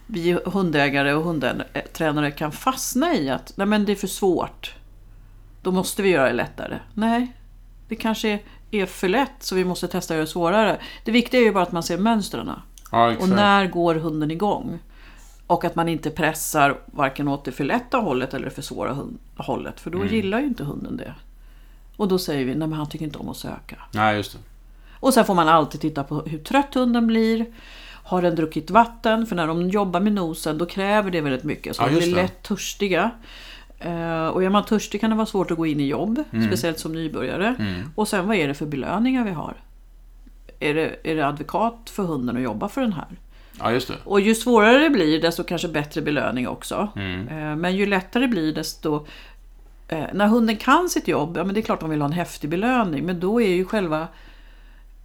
vi 0.07 0.37
hundägare 0.45 1.13
och 1.13 1.23
hundtränare 1.23 2.31
kan 2.31 2.51
fastna 2.51 3.15
i. 3.15 3.29
Att 3.29 3.53
nej 3.55 3.67
men 3.67 3.85
det 3.85 3.91
är 3.91 3.95
för 3.95 4.07
svårt. 4.07 4.75
Då 5.61 5.71
måste 5.71 6.01
vi 6.01 6.09
göra 6.09 6.27
det 6.27 6.33
lättare. 6.33 6.79
Nej, 6.93 7.33
det 7.87 7.95
kanske 7.95 8.39
är 8.71 8.85
för 8.85 9.07
lätt 9.07 9.31
så 9.39 9.55
vi 9.55 9.65
måste 9.65 9.87
testa 9.87 10.13
att 10.13 10.15
göra 10.15 10.25
det 10.25 10.31
svårare. 10.31 10.79
Det 11.05 11.11
viktiga 11.11 11.41
är 11.41 11.45
ju 11.45 11.51
bara 11.51 11.63
att 11.63 11.71
man 11.71 11.83
ser 11.83 11.97
mönstren. 11.97 12.51
Ja, 12.91 13.15
Och 13.19 13.29
när 13.29 13.67
går 13.67 13.95
hunden 13.95 14.31
igång? 14.31 14.79
Och 15.51 15.65
att 15.65 15.75
man 15.75 15.89
inte 15.89 16.09
pressar 16.09 16.77
varken 16.85 17.27
åt 17.27 17.45
det 17.45 17.51
för 17.51 17.63
lätta 17.63 17.97
hållet 17.97 18.33
eller 18.33 18.45
det 18.45 18.51
för 18.51 18.61
svåra 18.61 18.97
hållet. 19.37 19.79
För 19.79 19.89
då 19.91 19.97
Mm. 19.97 20.13
gillar 20.13 20.39
ju 20.39 20.45
inte 20.45 20.63
hunden 20.63 20.97
det. 20.97 21.13
Och 21.97 22.07
då 22.07 22.19
säger 22.19 22.45
vi, 22.45 22.55
nej 22.55 22.67
men 22.67 22.73
han 22.77 22.89
tycker 22.89 23.05
inte 23.05 23.17
om 23.19 23.29
att 23.29 23.37
söka. 23.37 23.75
Nej, 23.93 24.15
just 24.17 24.33
det. 24.33 24.39
Och 24.99 25.13
sen 25.13 25.25
får 25.25 25.35
man 25.35 25.47
alltid 25.49 25.81
titta 25.81 26.03
på 26.03 26.21
hur 26.21 26.37
trött 26.39 26.73
hunden 26.75 27.07
blir. 27.07 27.45
Har 28.03 28.21
den 28.21 28.35
druckit 28.35 28.69
vatten? 28.69 29.25
För 29.25 29.35
när 29.35 29.47
de 29.47 29.69
jobbar 29.69 29.99
med 29.99 30.13
nosen 30.13 30.57
då 30.57 30.65
kräver 30.65 31.11
det 31.11 31.21
väldigt 31.21 31.43
mycket. 31.43 31.75
Så 31.75 31.81
Ja, 31.83 31.87
de 31.87 31.95
blir 31.95 32.15
det. 32.15 32.21
lätt 32.21 32.43
törstiga. 32.43 33.11
Eh, 33.79 34.27
och 34.27 34.43
är 34.43 34.49
man 34.49 34.65
törstig 34.65 35.01
kan 35.01 35.09
det 35.09 35.15
vara 35.15 35.25
svårt 35.25 35.51
att 35.51 35.57
gå 35.57 35.65
in 35.65 35.79
i 35.79 35.87
jobb. 35.87 36.23
Mm. 36.31 36.47
Speciellt 36.47 36.79
som 36.79 36.93
nybörjare. 36.93 37.55
Och 37.95 38.07
sen 38.07 38.27
vad 38.27 38.37
är 38.37 38.47
det 38.47 38.53
för 38.53 38.65
belöningar 38.65 39.25
vi 39.25 39.31
har? 39.31 39.53
Är 40.59 40.73
det, 40.73 40.95
är 41.03 41.15
det 41.15 41.27
advokat 41.27 41.89
för 41.89 42.03
hunden 42.03 42.35
att 42.37 42.43
jobba 42.43 42.69
för 42.69 42.81
den 42.81 42.93
här? 42.93 43.07
Ja, 43.63 43.71
just 43.71 43.87
det. 43.87 43.93
Och 44.03 44.21
ju 44.21 44.35
svårare 44.35 44.77
det 44.77 44.89
blir 44.89 45.21
desto 45.21 45.43
kanske 45.43 45.67
bättre 45.67 46.01
belöning 46.01 46.47
också. 46.47 46.87
Mm. 46.95 47.27
Eh, 47.27 47.55
Men 47.55 47.75
ju 47.75 47.85
lättare 47.85 48.23
det 48.23 48.27
blir 48.29 48.53
desto... 48.53 49.05
eh, 49.87 50.03
När 50.13 50.27
hunden 50.27 50.57
kan 50.57 50.89
sitt 50.89 51.07
jobb, 51.07 51.37
ja 51.37 51.43
men 51.43 51.53
det 51.53 51.59
är 51.59 51.61
klart 51.61 51.79
de 51.79 51.89
vill 51.89 52.01
ha 52.01 52.05
en 52.07 52.13
häftig 52.13 52.49
belöning. 52.49 53.05
Men 53.05 53.19
då 53.19 53.41
är 53.41 53.49
ju 53.49 53.65
själva 53.65 54.07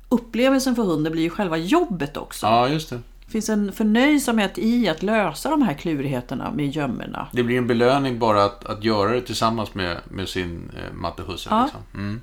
upplevelsen 0.09 0.75
för 0.77 0.83
hunden 0.83 1.12
blir 1.12 1.23
ju 1.23 1.31
själva 1.31 1.57
jobbet 1.57 2.16
också. 2.16 2.47
Ja, 2.47 2.69
just 2.69 2.90
det. 2.90 3.01
Det 3.25 3.33
finns 3.33 3.49
en 3.49 3.73
förnöjsamhet 3.73 4.59
i 4.59 4.88
att 4.88 5.03
lösa 5.03 5.51
de 5.51 5.62
här 5.62 5.75
klurigheterna 5.75 6.51
med 6.51 6.71
gömmorna. 6.71 7.29
Det 7.33 7.42
blir 7.42 7.59
en 7.59 7.66
belöning 7.66 8.19
bara 8.19 8.45
att, 8.45 8.64
att 8.64 8.85
göra 8.85 9.12
det 9.12 9.21
tillsammans 9.21 9.75
med, 9.75 9.97
med 10.09 10.29
sin 10.29 10.71
eh, 10.77 10.95
mattehusse. 10.95 11.49
Ja. 11.51 11.62
Liksom. 11.62 11.81
Mm. 11.95 12.21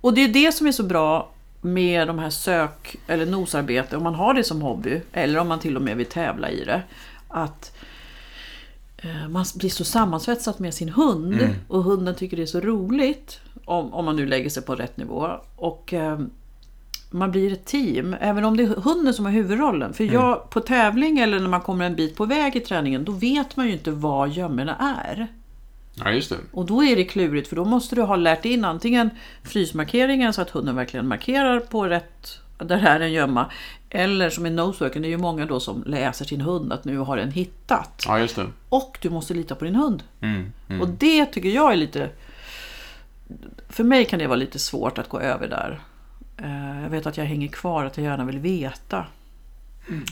Och 0.00 0.14
det 0.14 0.20
är 0.24 0.28
det 0.28 0.52
som 0.52 0.66
är 0.66 0.72
så 0.72 0.82
bra 0.82 1.30
med 1.64 2.06
de 2.06 2.18
här 2.18 2.30
sök 2.30 2.96
eller 3.06 3.26
nosarbete, 3.26 3.96
om 3.96 4.02
man 4.02 4.14
har 4.14 4.34
det 4.34 4.44
som 4.44 4.62
hobby, 4.62 5.00
eller 5.12 5.38
om 5.38 5.48
man 5.48 5.58
till 5.58 5.76
och 5.76 5.82
med 5.82 5.96
vill 5.96 6.06
tävla 6.06 6.50
i 6.50 6.64
det. 6.64 6.82
Att 7.28 7.76
eh, 8.96 9.28
man 9.28 9.44
blir 9.54 9.70
så 9.70 9.84
sammansvetsad 9.84 10.60
med 10.60 10.74
sin 10.74 10.88
hund 10.88 11.48
och 11.68 11.84
hunden 11.84 12.14
tycker 12.14 12.36
det 12.36 12.42
är 12.42 12.46
så 12.46 12.60
roligt, 12.60 13.40
om, 13.64 13.94
om 13.94 14.04
man 14.04 14.16
nu 14.16 14.26
lägger 14.26 14.50
sig 14.50 14.62
på 14.62 14.74
rätt 14.74 14.96
nivå. 14.96 15.30
Och 15.56 15.92
eh, 15.92 16.20
man 17.10 17.30
blir 17.30 17.52
ett 17.52 17.64
team, 17.64 18.16
även 18.20 18.44
om 18.44 18.56
det 18.56 18.62
är 18.62 18.66
hunden 18.66 19.14
som 19.14 19.24
har 19.24 19.32
huvudrollen. 19.32 19.94
För 19.94 20.04
jag, 20.04 20.50
på 20.50 20.60
tävling 20.60 21.18
eller 21.18 21.40
när 21.40 21.48
man 21.48 21.60
kommer 21.60 21.84
en 21.84 21.96
bit 21.96 22.16
på 22.16 22.24
väg 22.24 22.56
i 22.56 22.60
träningen, 22.60 23.04
då 23.04 23.12
vet 23.12 23.56
man 23.56 23.66
ju 23.66 23.72
inte 23.72 23.90
vad 23.90 24.30
gömmorna 24.30 24.76
är. 25.06 25.28
Ja, 25.94 26.10
just 26.10 26.30
det. 26.30 26.36
Och 26.52 26.66
då 26.66 26.84
är 26.84 26.96
det 26.96 27.04
klurigt 27.04 27.48
för 27.48 27.56
då 27.56 27.64
måste 27.64 27.94
du 27.96 28.02
ha 28.02 28.16
lärt 28.16 28.44
in 28.44 28.64
antingen 28.64 29.10
frysmarkeringen 29.42 30.32
så 30.32 30.42
att 30.42 30.50
hunden 30.50 30.76
verkligen 30.76 31.08
markerar 31.08 31.60
på 31.60 31.86
rätt, 31.86 32.40
där 32.58 32.76
här 32.76 33.00
är 33.00 33.04
en 33.04 33.12
gömma. 33.12 33.50
Eller 33.90 34.30
som 34.30 34.46
i 34.46 34.50
noseworken, 34.50 35.02
det 35.02 35.08
är 35.08 35.10
ju 35.10 35.18
många 35.18 35.46
då 35.46 35.60
som 35.60 35.84
läser 35.86 36.24
sin 36.24 36.40
hund 36.40 36.72
att 36.72 36.84
nu 36.84 36.98
har 36.98 37.16
den 37.16 37.30
hittat. 37.30 38.04
Ja, 38.06 38.18
just 38.18 38.36
det. 38.36 38.46
Och 38.68 38.98
du 39.02 39.10
måste 39.10 39.34
lita 39.34 39.54
på 39.54 39.64
din 39.64 39.74
hund. 39.74 40.02
Mm. 40.20 40.52
Mm. 40.68 40.80
Och 40.80 40.88
det 40.88 41.26
tycker 41.26 41.48
jag 41.48 41.72
är 41.72 41.76
lite... 41.76 42.10
För 43.68 43.84
mig 43.84 44.04
kan 44.04 44.18
det 44.18 44.26
vara 44.26 44.36
lite 44.36 44.58
svårt 44.58 44.98
att 44.98 45.08
gå 45.08 45.20
över 45.20 45.48
där. 45.48 45.80
Eh, 46.36 46.82
Jag 46.82 46.90
vet 46.90 47.06
att 47.06 47.16
jag 47.16 47.24
hänger 47.24 47.48
kvar, 47.48 47.84
att 47.84 47.96
jag 47.96 48.04
gärna 48.04 48.24
vill 48.24 48.38
veta. 48.38 49.06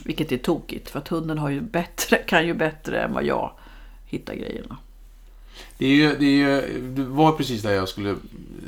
Vilket 0.04 0.32
är 0.32 0.38
tokigt, 0.38 0.90
för 0.90 0.98
att 0.98 1.08
hunden 1.08 1.38
har 1.38 1.48
ju 1.48 1.60
bättre, 1.60 2.16
kan 2.16 2.46
ju 2.46 2.54
bättre 2.54 3.00
än 3.02 3.12
vad 3.12 3.24
jag 3.24 3.52
hittar 4.06 4.34
grejerna. 4.34 4.76
Det, 5.78 5.86
är 5.86 5.94
ju, 5.94 6.16
det, 6.16 6.26
är 6.26 6.30
ju, 6.30 6.80
det 6.94 7.04
var 7.04 7.32
precis 7.32 7.62
det 7.62 7.74
jag 7.74 7.88
skulle 7.88 8.16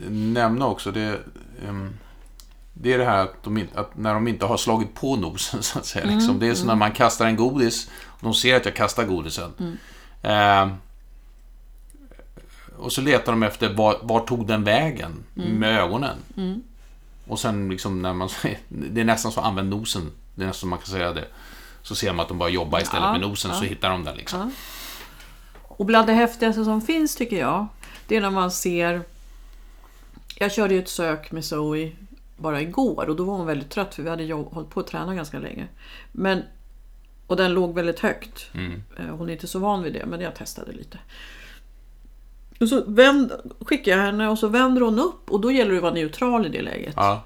nämna 0.09 0.67
också. 0.67 0.91
Det, 0.91 1.21
ehm, 1.69 1.95
det 2.73 2.93
är 2.93 2.99
det 2.99 3.05
här 3.05 3.25
att, 3.25 3.43
de, 3.43 3.67
att 3.75 3.97
när 3.97 4.15
de 4.15 4.29
inte 4.29 4.47
har 4.47 4.57
slagit 4.57 4.95
på 4.95 5.17
nosen, 5.17 5.63
så 5.63 5.79
att 5.79 5.87
säga. 5.87 6.07
Liksom. 6.07 6.39
Det 6.39 6.49
är 6.49 6.55
som 6.55 6.67
när 6.67 6.75
man 6.75 6.93
kastar 6.93 7.27
en 7.27 7.37
godis 7.37 7.91
och 8.07 8.23
de 8.23 8.35
ser 8.35 8.57
att 8.57 8.65
jag 8.65 8.77
kastar 8.77 9.05
godisen. 9.05 9.79
Ehm, 10.23 10.71
och 12.77 12.93
så 12.93 13.01
letar 13.01 13.33
de 13.33 13.43
efter 13.43 13.75
var, 13.75 13.99
var 14.03 14.21
tog 14.27 14.47
den 14.47 14.65
vägen 14.65 15.25
med 15.35 15.79
ögonen. 15.79 16.17
Och 17.27 17.39
sen 17.39 17.69
liksom 17.69 18.03
när 18.03 18.13
man... 18.13 18.29
Det 18.69 19.01
är 19.01 19.05
nästan 19.05 19.33
så 19.33 19.41
använd 19.41 19.69
nosen. 19.69 20.11
Det 20.35 20.43
är 20.43 20.47
nästan 20.47 20.61
som 20.61 20.71
man 20.71 20.79
kan 20.79 20.89
säga 20.89 21.13
det. 21.13 21.25
Så 21.83 21.95
ser 21.95 22.13
man 22.13 22.21
att 22.21 22.29
de 22.29 22.39
bara 22.39 22.49
jobbar 22.49 22.81
istället 22.81 23.05
Ja, 23.05 23.13
med 23.13 23.21
nosen 23.21 23.55
så 23.55 23.65
hittar 23.65 23.91
de 23.91 24.05
den 24.05 24.17
liksom. 24.17 24.41
Ja. 24.41 24.51
Och 25.77 25.87
bland 25.87 26.07
det 26.07 26.13
häftigaste 26.13 26.65
som 26.65 26.81
finns 26.81 27.17
tycker 27.17 27.39
jag, 27.39 27.67
det 28.09 28.17
är 28.17 28.21
när 28.21 28.31
man 28.31 28.51
ser... 28.51 29.03
Jag 30.37 30.53
körde 30.53 30.75
ju 30.75 30.81
ett 30.81 30.89
sök 30.89 31.33
med 31.33 31.45
Zoe 31.45 31.93
bara 32.37 32.61
igår 32.61 33.09
och 33.09 33.17
då 33.17 33.25
var 33.25 33.37
hon 33.37 33.47
väldigt 33.47 33.71
trött 33.71 33.95
för 33.95 34.03
vi 34.03 34.11
hade 34.11 34.25
jobb, 34.25 34.53
hållit 34.53 34.71
på 34.71 34.81
att 34.81 34.87
träna 34.87 35.15
ganska 35.15 35.39
länge. 35.39 35.69
Men, 36.13 36.43
och 37.27 37.37
den 37.37 37.53
låg 37.55 37.75
väldigt 37.75 38.01
högt. 38.01 38.51
Eh, 38.99 39.05
Hon 39.17 39.29
är 39.29 39.33
inte 39.33 39.47
så 39.47 39.59
van 39.59 39.83
vid 39.83 39.93
det, 39.93 40.07
men 40.07 40.21
jag 40.21 40.35
testade 40.35 40.73
lite. 40.73 40.99
Och 42.61 42.69
så 42.69 42.85
vänd, 42.87 43.33
skickar 43.61 43.93
jag 43.93 43.99
henne 43.99 44.29
och 44.29 44.39
så 44.39 44.49
vänder 44.49 44.81
hon 44.81 44.99
upp 44.99 45.31
och 45.31 45.41
då 45.41 45.53
gäller 45.53 45.71
det 45.71 45.77
att 45.77 45.83
vara 45.83 45.95
neutral 45.95 46.47
i 46.47 46.49
det 46.49 46.63
läget. 46.63 46.95
Ja. 46.97 47.23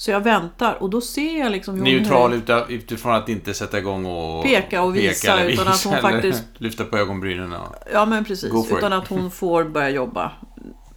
Så 0.00 0.10
jag 0.10 0.20
väntar 0.20 0.82
och 0.82 0.90
då 0.90 1.00
ser 1.00 1.38
jag 1.38 1.52
liksom 1.52 1.74
hur 1.74 1.80
hon 1.82 1.92
Neutral 1.92 2.30
höjer- 2.30 2.42
uta- 2.42 2.66
utifrån 2.68 3.14
att 3.14 3.28
inte 3.28 3.54
sätta 3.54 3.78
igång 3.78 4.06
och 4.06 4.44
Peka 4.44 4.82
och 4.82 4.96
visa, 4.96 5.38
eller 5.40 5.50
utan 5.52 5.68
att 5.68 5.84
hon 5.84 5.96
faktiskt- 6.02 6.44
lyfta 6.58 6.84
på 6.84 6.98
ögonbrynen. 6.98 7.52
och- 7.52 7.74
Ja 7.92 8.06
men 8.06 8.24
precis, 8.24 8.52
utan 8.70 8.92
it. 8.92 8.98
att 9.02 9.08
hon 9.08 9.30
får 9.30 9.64
börja 9.64 9.90
jobba. 9.90 10.32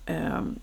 Ehm, 0.06 0.60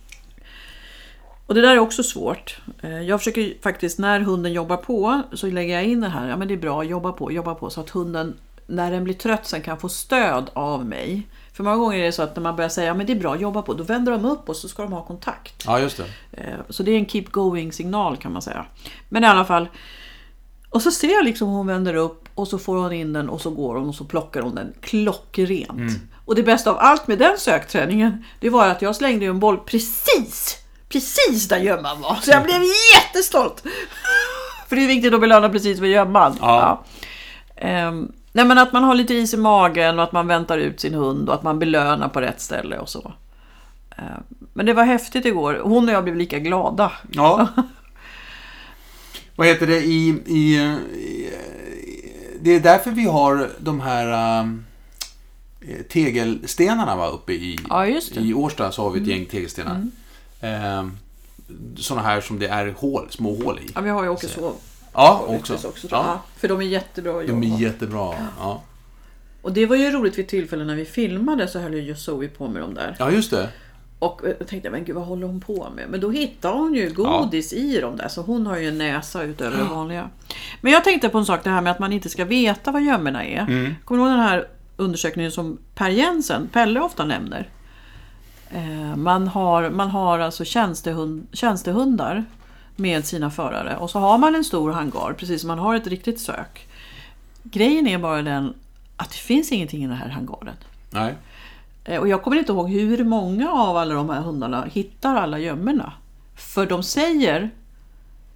Och 1.47 1.55
det 1.55 1.61
där 1.61 1.73
är 1.73 1.79
också 1.79 2.03
svårt. 2.03 2.59
Eh, 2.83 3.03
Jag 3.03 3.21
försöker 3.21 3.55
faktiskt, 3.63 3.99
när 3.99 4.21
hunden 4.21 4.53
jobbar 4.53 4.77
på, 4.77 5.23
så 5.33 5.47
lägger 5.47 5.75
jag 5.75 5.85
in 5.85 6.01
det 6.01 6.09
här, 6.09 6.29
ja 6.29 6.37
men 6.37 6.49
det 6.49 6.55
är 6.55 6.59
bra, 6.59 6.85
jobba 6.85 7.13
på, 7.13 7.33
jobba 7.33 7.55
på, 7.55 7.71
så 7.71 7.81
att 7.81 7.91
hunden, 7.91 8.35
när 8.67 8.91
den 8.91 9.05
blir 9.05 9.15
trött 9.15 9.47
sen 9.47 9.63
kan 9.63 9.79
få 9.79 9.89
stöd 9.89 10.51
av 10.53 10.87
mig. 10.87 11.27
För 11.59 11.65
många 11.65 11.77
gånger 11.77 11.99
är 11.99 12.05
det 12.05 12.13
så 12.13 12.23
att 12.23 12.37
när 12.37 12.43
man 12.43 12.57
börjar 12.57 12.69
säga 12.69 12.87
ja, 12.87 12.95
men 12.95 13.07
det 13.07 13.13
är 13.13 13.17
bra, 13.17 13.37
jobba 13.37 13.63
på, 13.63 13.75
då 13.75 13.85
vänder 13.85 14.13
de 14.13 14.25
upp 14.25 14.49
och 14.49 14.57
så 14.57 14.69
ska 14.69 14.83
de 14.83 14.93
ha 14.93 15.03
kontakt. 15.05 15.63
Ja, 15.67 15.81
just 15.81 15.97
det. 15.97 16.05
Eh, 16.33 16.59
Så 16.69 16.83
det 16.83 16.91
är 16.91 16.99
en 16.99 17.07
keep 17.09 17.25
going 17.31 17.73
signal 17.73 18.17
kan 18.17 18.33
man 18.33 18.43
säga. 18.43 18.67
Men 19.09 19.25
i 19.25 19.27
alla 19.27 19.45
fall. 19.45 19.69
Och 20.71 20.83
så 20.83 20.91
ser 20.91 21.09
jag 21.09 21.25
liksom 21.25 21.49
hon 21.49 21.67
vänder 21.67 21.95
upp 21.95 22.29
och 22.35 22.49
så 22.49 22.59
får 22.59 22.77
hon 22.77 22.93
in 22.93 23.13
den 23.13 23.29
och 23.29 23.41
så 23.41 23.51
går 23.51 23.75
hon 23.75 23.89
och 23.89 23.95
så 23.95 24.05
plockar 24.05 24.43
hon 24.43 24.55
den 24.55 24.73
klockrent. 24.81 25.93
Och 26.25 26.35
det 26.35 26.43
bästa 26.43 26.71
av 26.71 26.77
allt 26.79 27.09
med 27.09 27.19
den 27.19 27.39
sökträningen 27.39 28.25
det 28.41 28.51
var 28.51 28.69
att 28.69 28.83
jag 28.83 28.97
slängde 28.97 29.27
en 29.27 29.39
boll 29.41 29.57
precis, 29.59 30.59
precis 30.89 31.49
där 31.49 31.59
gömman 31.59 32.01
var. 32.01 32.15
Så 32.23 32.31
jag 32.31 32.43
blev 32.45 32.63
jättestolt. 32.95 33.63
För 34.69 34.77
det 34.77 34.83
är 34.83 34.87
viktigt 34.87 35.15
att 35.15 35.21
belöna 35.21 35.49
precis 35.49 35.79
vid 35.79 35.91
gömman. 35.91 36.37
Ja. 36.41 36.85
Ehm, 37.57 38.13
nej 38.33 38.45
men 38.45 38.59
att 38.59 38.73
man 38.73 38.85
har 38.85 38.95
lite 38.95 39.15
is 39.15 39.35
i 39.35 39.37
magen 39.37 39.99
och 39.99 40.05
att 40.05 40.13
man 40.13 40.27
väntar 40.27 40.59
ut 40.59 40.81
sin 40.81 40.95
hund 40.95 41.29
och 41.29 41.35
att 41.35 41.43
man 41.43 41.59
belönar 41.59 42.09
på 42.09 42.21
rätt 42.21 42.41
ställe 42.41 42.79
och 42.79 42.89
så. 42.89 43.13
Ehm, 43.99 44.23
men 44.53 44.67
det 44.67 44.75
var 44.75 44.85
häftigt 44.85 45.25
igår. 45.25 45.61
Hon 45.65 45.89
och 45.89 45.95
jag 45.95 46.05
blev 46.05 46.17
lika 46.17 46.39
glada. 46.39 46.93
Ja. 47.13 47.49
Vad 49.37 49.47
heter 49.47 49.67
det 49.67 49.81
i, 49.81 50.23
i, 50.27 50.57
i... 50.57 51.31
Det 52.41 52.51
är 52.51 52.61
därför 52.61 52.91
vi 52.91 53.05
har 53.05 53.51
de 53.59 53.81
här 53.81 54.41
äh, 55.61 55.83
tegelstenarna 55.89 56.97
va, 56.97 57.09
uppe 57.09 57.33
i, 57.33 57.59
Ja, 57.69 57.87
i 57.87 58.35
Årsta. 58.35 58.73
Så 58.73 58.83
har 58.83 58.91
vi 58.91 59.01
ett 59.01 59.07
gäng 59.07 59.27
tegelstenar. 59.27 59.87
Eh, 60.41 60.87
sådana 61.77 62.07
här 62.09 62.21
som 62.21 62.39
det 62.39 62.49
är 62.49 62.75
hål, 62.79 63.07
små 63.11 63.45
hål 63.45 63.59
i. 63.59 63.71
Ja, 63.75 63.81
vi 63.81 63.91
har 63.91 64.03
ju 64.03 64.09
Åkeshov. 64.09 64.57
Ja, 64.99 65.25
också. 65.29 65.55
också. 65.55 65.87
Ja, 65.91 66.05
ja. 66.07 66.23
För 66.37 66.49
de 66.49 66.61
är 66.61 66.65
jättebra 66.65 67.13
att 67.21 67.29
jobba. 67.29 67.41
de 67.41 67.53
är 67.53 67.59
jättebra. 67.61 68.15
Ja. 68.39 68.63
Och 69.43 69.53
det 69.53 69.67
var 69.67 69.77
ju 69.77 69.91
roligt 69.91 70.19
vid 70.19 70.29
tillfällen 70.29 70.67
när 70.67 70.75
vi 70.75 70.85
filmade 70.85 71.49
så 71.49 71.59
höll 71.59 71.75
ju 71.75 71.95
Zoe 71.97 72.29
på 72.29 72.49
med 72.49 72.63
dem 72.63 72.75
där. 72.75 72.97
ja, 72.99 73.11
just 73.11 73.31
det. 73.31 73.49
Och 73.99 74.21
jag 74.39 74.49
tänkte, 74.49 74.71
men 74.71 74.85
gud 74.85 74.95
vad 74.95 75.05
håller 75.05 75.27
hon 75.27 75.41
på 75.41 75.69
med? 75.77 75.89
Men 75.89 76.01
då 76.01 76.11
hittade 76.11 76.59
hon 76.59 76.75
ju 76.75 76.91
godis 76.93 77.53
i 77.53 77.81
dem 77.81 77.97
där, 77.97 78.09
så 78.09 78.23
hon 78.23 78.47
har 78.47 78.57
ju 78.59 78.69
en 78.69 78.79
näsa 78.79 79.23
utöver 79.23 79.57
det 79.59 79.65
vanliga. 79.65 80.11
Men 80.61 80.73
jag 80.73 80.85
tänkte 80.85 81.09
på 81.09 81.19
en 81.19 81.27
sak, 81.27 81.45
det 81.45 81.51
här 81.51 81.61
med 81.61 81.71
att 81.73 81.79
man 81.79 81.93
inte 81.93 82.09
ska 82.09 82.25
veta 82.25 82.71
vad 82.73 82.83
gömmorna 82.83 83.25
är. 83.25 83.75
Kommer 83.85 84.03
du 84.05 84.09
ihåg 84.11 84.19
den 84.19 84.27
här 84.29 84.49
undersökningen 84.77 85.33
som 85.33 85.59
Per 85.75 85.89
Jensen, 85.91 86.49
Pelle 86.53 86.81
ofta 86.81 87.05
nämner? 87.05 87.49
Eh, 88.51 88.97
Man 88.97 89.29
har, 89.29 89.71
man 89.71 89.89
har 89.91 90.19
alltså 90.19 90.45
tjänstehund, 90.45 91.27
tjänstehundar 91.33 92.25
med 92.79 93.05
sina 93.07 93.31
förare 93.31 93.77
och 93.77 93.91
så 93.91 93.99
har 93.99 94.19
man 94.19 94.35
en 94.35 94.45
stor 94.45 94.71
hangar, 94.73 95.13
precis 95.19 95.41
som 95.41 95.49
man 95.49 95.59
har 95.59 95.75
ett 95.75 95.87
riktigt 95.87 96.21
sök. 96.21 96.69
Grejen 97.43 97.87
är 97.87 97.99
bara 97.99 98.23
den 98.23 98.55
att 98.97 99.11
det 99.11 99.17
finns 99.17 99.53
ingenting 99.53 99.85
i 99.85 99.87
den 99.87 99.97
här 99.97 100.09
hangaren. 100.09 100.55
Nej. 100.91 101.15
Eh, 101.85 102.01
Och 102.01 102.09
jag 102.09 102.23
kommer 102.23 102.37
inte 102.37 102.53
ihåg 102.53 102.71
hur 102.71 103.05
många 103.05 103.51
av 103.51 103.77
alla 103.77 103.95
de 103.95 104.09
här 104.11 104.21
hundarna 104.21 104.65
hittar 104.73 105.17
alla 105.17 105.39
gömmorna. 105.39 105.93
För 106.37 106.67
de 106.67 106.83
säger 106.83 107.51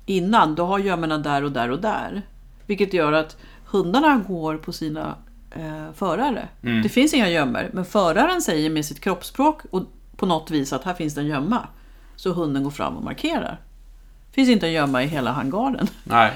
innan, 0.07 0.55
då 0.55 0.65
har 0.67 0.79
gömmorna 0.79 1.19
där 1.19 1.45
och 1.45 1.53
där 1.53 1.71
och 1.71 1.81
där. 1.81 2.23
Vilket 2.67 2.93
gör 2.93 3.13
att 3.13 3.37
hundarna 3.67 4.25
går 4.29 4.57
på 4.57 4.73
sina 4.73 5.15
eh, 5.51 5.93
förare. 5.95 6.49
Det 6.83 6.89
finns 6.89 7.15
inga 7.15 7.29
gömmor, 7.29 7.71
men 7.73 7.85
föraren 7.85 8.43
säger 8.43 8.71
med 8.71 8.85
sitt 8.85 9.01
kroppsspråk 9.01 9.61
och 9.71 9.83
på 10.17 10.27
något 10.27 10.51
vis 10.51 10.73
att 10.73 10.85
här 10.85 10.95
finns 10.95 11.15
det 11.15 11.21
en 11.21 11.27
gömma. 11.27 11.69
Så 12.17 12.33
hunden 12.33 12.63
går 12.65 12.71
fram 12.71 12.97
och 12.97 13.05
markerar. 13.05 13.61
Finns 14.33 14.49
inte 14.49 14.67
en 14.67 14.73
gömma 14.73 15.03
i 15.03 15.07
hela 15.07 15.33
hangaren. 15.33 15.89
Nej. 16.05 16.33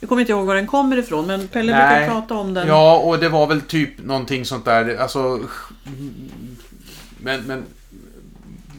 Jag 0.00 0.08
kommer 0.08 0.20
inte 0.20 0.32
ihåg 0.32 0.46
var 0.46 0.54
den 0.54 0.66
kommer 0.66 0.96
ifrån, 0.96 1.26
men 1.26 1.48
Pelle 1.48 1.72
Nej. 1.72 1.98
brukar 1.98 2.14
prata 2.14 2.34
om 2.34 2.54
den. 2.54 2.68
Ja, 2.68 2.98
och 2.98 3.18
det 3.18 3.28
var 3.28 3.46
väl 3.46 3.60
typ 3.60 4.04
någonting 4.04 4.44
sånt 4.44 4.64
där. 4.64 4.96
Alltså... 4.96 5.40
Men, 7.18 7.42
men 7.42 7.64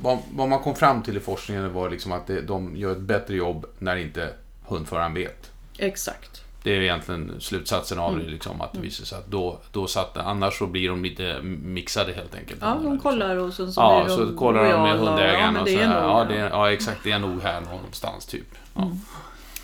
vad, 0.02 0.18
vad 0.36 0.50
man 0.50 0.60
kom 0.60 0.76
fram 0.76 1.02
till 1.02 1.18
i 1.18 1.20
forskningen 1.20 1.74
var 1.74 1.90
liksom 1.90 2.12
att 2.12 2.28
det, 2.28 2.42
de 2.42 2.76
gör 2.76 2.92
ett 2.92 3.00
bättre 3.00 3.36
jobb 3.36 3.66
när 3.80 3.96
inte 3.96 4.30
hundföraren 4.66 5.14
vet. 5.14 5.52
Exakt. 5.78 6.45
Det 6.66 6.76
är 6.78 6.82
egentligen 6.82 7.32
slutsatsen 7.40 8.00
av 8.00 8.14
Mm. 8.14 8.26
det, 8.26 8.32
liksom, 8.32 8.62
att 8.62 8.74
det 8.74 8.80
visar 8.80 9.06
sig 9.06 9.18
att 9.18 9.28
då, 9.28 9.60
då 9.72 9.88
satt 9.88 10.14
det. 10.14 10.22
Annars 10.22 10.58
så 10.58 10.68
blir 10.68 10.90
de 10.90 11.04
lite 11.04 11.40
mixade 11.64 12.14
helt 12.14 12.36
enkelt. 12.36 12.60
Ja, 12.62 12.78
de 12.84 13.00
kollar 13.00 13.36
och 13.36 13.54
sen 13.54 13.74
så 13.74 13.82
Ja, 13.82 14.04
blir 14.06 14.18
de 14.18 14.28
så 14.32 14.38
kollar 14.38 14.64
de 14.64 14.82
med. 14.82 14.96
Ja, 14.96 14.98
hundägaren 14.98 15.58
och 15.58 15.66
det 15.66 15.72
så 15.72 15.78
här. 15.80 16.02
Ja, 16.02 16.26
det 16.30 16.36
är, 16.40 16.50
ja, 16.50 16.72
exakt. 16.72 17.00
Det 17.04 17.12
är 17.12 17.20
nog 17.20 17.42
här 17.42 17.62
någonstans, 17.62 18.26
typ. 18.26 18.48
Ja. 18.76 18.92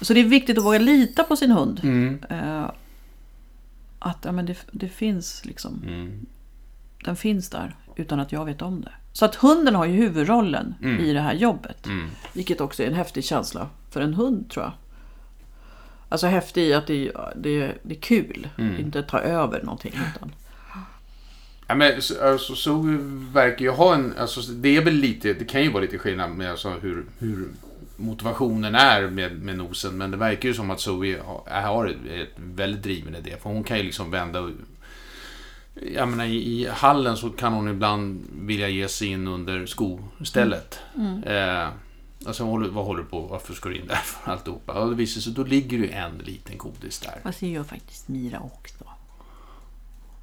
Så 0.02 0.14
det 0.14 0.20
är 0.20 0.24
viktigt 0.24 0.58
att 0.58 0.64
våga 0.66 0.80
lita 0.80 1.24
på 1.24 1.36
sin 1.36 1.52
hund. 1.52 1.80
Mm. 1.84 2.24
Eh, 2.30 2.66
att 4.00 4.18
ja, 4.26 4.32
men 4.32 4.46
det, 4.46 4.58
det 4.72 4.90
finns 4.90 5.46
liksom. 5.46 5.84
Mm. 5.88 6.26
Den 7.04 7.16
finns 7.16 7.50
där 7.50 7.76
utan 7.96 8.20
att 8.20 8.32
jag 8.32 8.46
vet 8.46 8.62
om 8.62 8.82
det. 8.82 8.92
Så 9.14 9.26
att 9.26 9.36
hunden 9.36 9.76
har 9.76 9.86
ju 9.86 9.94
huvudrollen 9.94 10.76
Mm. 10.84 11.00
i 11.06 11.14
det 11.14 11.22
här 11.22 11.34
jobbet. 11.34 11.86
Mm. 11.86 12.10
Vilket 12.34 12.62
också 12.62 12.84
är 12.84 12.88
en 12.88 12.94
häftig 12.94 13.24
känsla 13.26 13.70
för 13.92 14.02
en 14.02 14.14
hund 14.14 14.50
tror 14.50 14.66
jag. 14.66 14.72
Alltså 16.12 16.28
häftig 16.28 16.64
i 16.64 16.74
att 16.74 16.88
det, 16.88 17.12
det, 17.36 17.74
det 17.82 17.96
är 17.96 18.02
kul. 18.02 18.50
Mm. 18.58 18.80
Inte 18.80 19.04
ta 19.04 19.20
över 19.20 19.64
någonting. 19.64 19.94
Utan, 20.16 20.32
Ja, 21.68 21.76
men 21.76 22.02
så, 22.02 22.24
alltså, 22.24 22.56
så 22.56 22.82
verkar 23.34 23.66
ju 23.66 23.72
ha 23.72 23.96
en... 23.96 24.14
Alltså, 24.18 24.42
det 24.52 24.78
är 24.78 24.82
väl 24.82 24.94
lite... 24.94 25.34
Det 25.34 25.46
kan 25.46 25.64
ju 25.64 25.72
vara 25.72 25.82
lite 25.82 25.98
skillnad 25.98 26.32
med 26.32 26.52
alltså, 26.52 26.70
hur, 26.70 27.06
hur 27.20 27.48
motivationen 27.96 28.76
är 28.76 29.08
med, 29.08 29.42
med 29.42 29.58
nosen. 29.58 29.98
Men 29.98 30.12
det 30.12 30.18
verkar 30.18 30.50
ju 30.50 30.56
som 30.56 30.72
att 30.72 30.80
Zoe 30.80 31.18
har, 31.26 31.62
har 31.62 31.88
ett, 31.88 32.30
väldigt 32.36 32.84
driven 32.84 33.16
idé. 33.16 33.36
För 33.42 33.50
hon 33.50 33.64
kan 33.64 33.78
ju 33.78 33.84
liksom 33.84 34.12
vända... 34.12 34.52
Jag 35.96 36.08
menar, 36.08 36.26
i, 36.26 36.68
hallen 36.72 37.18
så 37.18 37.30
kan 37.30 37.54
hon 37.54 37.68
ibland 37.68 38.28
vilja 38.34 38.70
ge 38.70 38.88
sig 38.88 39.08
in 39.08 39.28
under 39.28 39.66
skostället. 39.66 40.80
Eh, 41.26 41.68
alltså, 42.28 42.44
vad 42.44 42.52
håller, 42.52 42.70
vad 42.70 42.86
håller 42.86 43.04
du 43.04 43.10
på? 43.10 43.20
Varför 43.22 43.54
ska 43.54 43.70
du 43.70 43.76
in 43.78 43.88
där 43.88 43.96
för 43.96 44.32
alltihopa? 44.32 44.74
Och 44.74 44.90
det 44.90 44.96
visar 44.96 45.22
sig, 45.22 45.34
då 45.34 45.44
ligger 45.44 45.78
ju 45.78 45.90
en 45.92 46.18
liten 46.18 46.58
godis 46.58 47.00
där. 47.00 47.20
Fast 47.24 47.40
det 47.40 47.48
gör 47.48 47.64
faktiskt 47.64 48.08
Mira 48.08 48.40
också. 48.40 48.84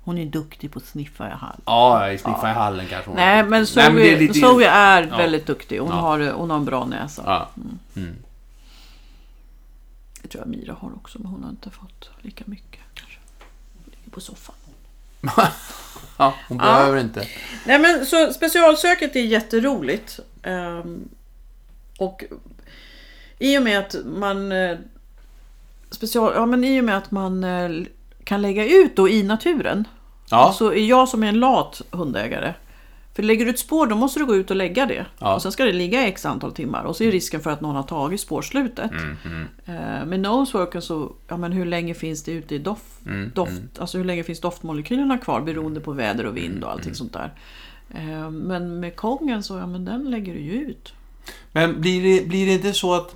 Hon 0.04 0.18
är 0.18 0.26
duktig 0.26 0.72
på 0.72 0.78
att 0.78 0.84
sniffa 0.84 1.28
i 1.28 1.30
hall. 1.30 1.60
Ja, 1.66 2.10
i 2.10 2.18
sniffa 2.18 2.50
i 2.50 2.54
hallen 2.54 2.86
kanske 2.86 3.10
hon 3.10 3.16
Nej, 3.16 3.42
men 3.44 3.66
Zoe, 3.66 3.82
Nej, 3.82 3.92
men 3.92 4.02
är 4.02 4.18
lite- 4.20 4.34
Zoe 4.34 4.64
är 4.68 5.02
Ja. 5.10 5.16
väldigt 5.16 5.46
duktig. 5.46 5.78
Hon, 5.78 5.88
Ja. 5.88 5.94
har, 5.94 6.32
hon 6.32 6.50
har 6.50 6.56
en 6.56 6.64
bra 6.64 6.84
näsa. 6.84 7.22
Ja. 7.26 7.48
Mm. 7.96 8.16
Det 10.22 10.28
tror 10.28 10.42
jag 10.42 10.48
Mira 10.50 10.72
har 10.80 10.94
också, 10.94 11.18
men 11.18 11.26
hon 11.32 11.42
har 11.42 11.50
inte 11.50 11.70
fått 11.70 12.10
lika 12.22 12.44
mycket. 12.46 12.80
Kanske. 12.94 13.18
Ligger 13.84 14.10
på 14.10 14.20
soffan. 14.20 14.54
ja, 16.18 16.34
hon 16.48 16.58
behöver 16.58 17.00
inte. 17.00 17.26
Nej 17.66 17.78
men 17.78 18.06
så 18.06 18.32
specialsöket 18.32 19.16
är 19.16 19.20
jätteroligt. 19.20 20.20
Ehm, 20.42 21.08
och 21.98 22.24
i 23.38 23.58
och 23.58 23.62
med 23.62 23.78
att 23.78 23.96
man 24.04 24.52
eh, 24.52 24.78
special, 25.90 26.32
ja, 26.34 26.46
men 26.46 26.64
i 26.64 26.80
och 26.80 26.84
med 26.84 26.96
att 26.96 27.10
man 27.10 27.44
eh, 27.44 27.70
kan 28.24 28.42
lägga 28.42 28.66
ut 28.68 28.96
då 28.96 29.08
i 29.08 29.22
naturen. 29.22 29.84
Ja. 30.30 30.52
Så 30.58 30.72
är 30.72 30.84
jag 30.88 31.08
som 31.08 31.22
är 31.22 31.28
en 31.28 31.40
lat 31.40 31.82
hundägare. 31.90 32.54
För 33.14 33.22
lägger 33.22 33.44
du 33.44 33.50
ett 33.50 33.58
spår 33.58 33.86
då 33.86 33.96
måste 33.96 34.20
du 34.20 34.26
gå 34.26 34.36
ut 34.36 34.50
och 34.50 34.56
lägga 34.56 34.86
det. 34.86 35.06
Ja. 35.18 35.34
Och 35.34 35.42
sen 35.42 35.52
ska 35.52 35.64
det 35.64 35.72
ligga 35.72 36.06
x 36.06 36.26
antal 36.26 36.52
timmar. 36.52 36.84
Och 36.84 36.96
så 36.96 37.04
är 37.04 37.10
risken 37.12 37.40
för 37.40 37.50
att 37.50 37.60
någon 37.60 37.76
har 37.76 37.82
tagit 37.82 38.20
spårslutet. 38.20 38.90
Mm, 38.90 39.16
mm, 39.66 40.08
Med 40.08 40.20
noseworken 40.20 40.82
så, 40.82 41.12
ja 41.28 41.36
men 41.36 41.52
hur 41.52 41.64
länge 41.64 41.94
finns 41.94 42.22
det 42.22 42.32
ute 42.32 42.54
i 42.54 42.58
doft? 42.58 43.06
mm, 43.06 43.30
doft 43.34 43.50
mm. 43.52 43.68
Alltså 43.78 43.98
hur 43.98 44.04
länge 44.04 44.22
finns 44.24 44.40
doftmolekylerna 44.40 45.18
kvar 45.18 45.40
beroende 45.40 45.80
på 45.80 45.92
väder 45.92 46.26
och 46.26 46.36
vind 46.36 46.64
och 46.64 46.70
allting 46.70 46.84
Mm. 46.86 46.94
sånt 46.94 47.12
där. 47.12 47.32
Men 48.30 48.80
med 48.80 48.96
kongen 48.96 49.42
så, 49.42 49.56
ja 49.58 49.66
men 49.66 49.84
den 49.84 50.10
lägger 50.10 50.34
du 50.34 50.40
ju 50.40 50.52
ut. 50.52 50.92
Men 51.52 51.80
blir 51.80 52.02
det, 52.02 52.26
blir 52.26 52.46
det 52.46 52.52
inte 52.52 52.72
så 52.72 52.94
att... 52.94 53.14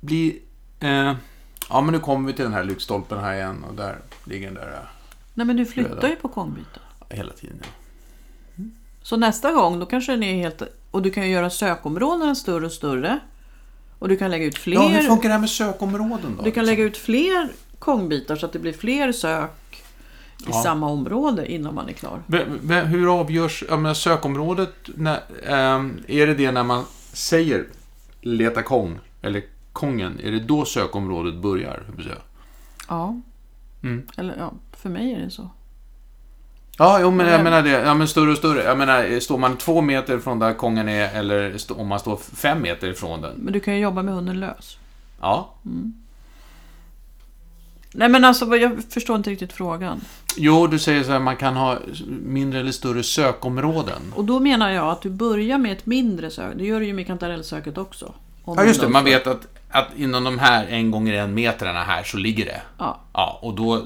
Blir... 0.00 0.34
Eh, 0.80 1.14
ja, 1.68 1.80
men 1.80 1.92
nu 1.92 2.00
kommer 2.00 2.26
vi 2.26 2.32
till 2.32 2.44
den 2.44 2.52
här 2.52 2.64
lyktstolpen 2.64 3.18
här 3.18 3.34
igen 3.34 3.64
och 3.68 3.74
där 3.74 3.98
ligger 4.24 4.46
den 4.46 4.54
där 4.54 4.72
eh, 4.72 4.88
Nej 5.34 5.46
men 5.46 5.56
du 5.56 5.66
flyttar 5.66 5.94
Röda. 5.94 6.08
ju 6.08 6.16
på 6.16 6.28
kongbyten. 6.28 6.82
hela 7.10 7.32
tiden. 7.32 7.56
Ja. 7.62 7.66
Så 9.02 9.16
nästa 9.16 9.52
gång 9.52 9.80
då 9.80 9.86
kanske 9.86 10.12
den 10.12 10.22
är 10.22 10.34
helt... 10.34 10.62
Och 10.90 11.02
du 11.02 11.10
kan 11.10 11.24
ju 11.24 11.30
göra 11.30 11.50
sökområdena 11.50 12.34
större 12.34 12.66
och 12.66 12.72
större. 12.72 13.18
Och 13.98 14.08
du 14.08 14.16
kan 14.16 14.30
lägga 14.30 14.44
ut 14.44 14.58
fler... 14.58 14.74
ja, 14.74 14.88
hur 14.88 15.02
funkar 15.02 15.28
det 15.28 15.32
här 15.32 15.40
med 15.40 15.50
sökområden 15.50 16.20
då? 16.22 16.28
du 16.28 16.36
kan 16.36 16.44
liksom? 16.44 16.64
lägga 16.64 16.84
ut 16.84 16.96
fler 16.96 17.48
kongbitar 17.78 18.36
så 18.36 18.46
att 18.46 18.52
det 18.52 18.58
blir 18.58 18.72
fler 18.72 19.12
sök 19.12 19.50
i 20.46 20.50
Ja. 20.52 20.62
samma 20.62 20.86
område 20.88 21.52
innan 21.52 21.74
man 21.74 21.88
är 21.88 21.92
klar. 21.92 22.22
Hur 22.84 23.20
avgörs... 23.20 23.64
Jag 23.68 23.78
menar, 23.78 23.94
sökområdet... 23.94 24.74
När, 24.96 25.20
ehm, 25.46 25.98
är 26.08 26.26
det 26.26 26.34
det 26.34 26.52
när 26.52 26.64
man 26.64 26.84
säger 27.12 27.64
leta 28.20 28.62
kong, 28.62 28.98
eller 29.22 29.42
kongen, 29.72 30.20
är 30.24 30.30
det 30.30 30.40
då 30.40 30.64
sökområdet 30.64 31.34
börjar? 31.34 31.82
Ja. 32.88 33.20
Mm. 33.82 34.06
Eller 34.16 34.36
ja, 34.38 34.52
för 34.72 34.88
mig 34.88 35.14
är 35.14 35.20
det 35.20 35.30
så. 35.30 35.50
Ja, 36.78 36.98
jo, 37.00 37.10
men 37.10 37.26
jag 37.26 37.34
Men- 37.34 37.44
menar 37.44 37.62
det. 37.62 37.70
Ja, 37.70 37.94
men 37.94 38.08
större 38.08 38.30
och 38.30 38.36
större. 38.38 38.62
Jag 38.62 38.78
menar, 38.78 39.20
står 39.20 39.38
man 39.38 39.56
två 39.56 39.80
meter 39.80 40.18
från 40.18 40.38
där 40.38 40.54
kongen 40.54 40.88
är, 40.88 41.14
eller 41.18 41.56
om 41.72 41.86
man 41.88 41.98
står 42.00 42.16
fem 42.16 42.62
meter 42.62 42.88
ifrån 42.88 43.20
den? 43.20 43.34
Men 43.36 43.52
du 43.52 43.60
kan 43.60 43.74
ju 43.74 43.80
jobba 43.80 44.02
med 44.02 44.14
hunden 44.14 44.40
lös. 44.40 44.78
Ja. 45.20 45.54
Nej 47.96 48.08
men 48.08 48.24
alltså 48.24 48.56
jag 48.56 48.84
förstår 48.90 49.16
inte 49.16 49.30
riktigt 49.30 49.52
frågan. 49.52 50.00
Jo, 50.36 50.66
du 50.66 50.78
säger 50.78 51.02
så 51.02 51.12
här, 51.12 51.18
man 51.18 51.36
kan 51.36 51.56
ha 51.56 51.78
mindre 52.24 52.60
eller 52.60 52.72
större 52.72 53.02
sökområden. 53.02 54.12
Och 54.14 54.24
då 54.24 54.40
menar 54.40 54.70
jag 54.70 54.88
att 54.88 55.02
du 55.02 55.10
börjar 55.10 55.58
med 55.58 55.72
ett 55.72 55.86
mindre 55.86 56.30
sök. 56.30 56.54
Det 56.56 56.64
gör 56.64 56.80
du 56.80 56.86
ju 56.86 56.92
med 56.92 57.06
kantarellsöket 57.06 57.78
också. 57.78 58.12
Ja, 58.46 58.64
just 58.64 58.80
det. 58.80 58.88
man 58.88 59.04
vet 59.04 59.26
att, 59.26 59.46
att 59.70 59.88
inom 59.96 60.24
de 60.24 60.38
här 60.38 60.66
en 60.66 60.90
gånger 60.90 61.14
en 61.14 61.34
metrarna 61.34 61.82
här 61.82 62.02
så 62.02 62.16
ligger 62.16 62.44
det. 62.44 62.60
Ja. 62.78 63.00
Ja, 63.12 63.38
och 63.42 63.54
då, 63.54 63.82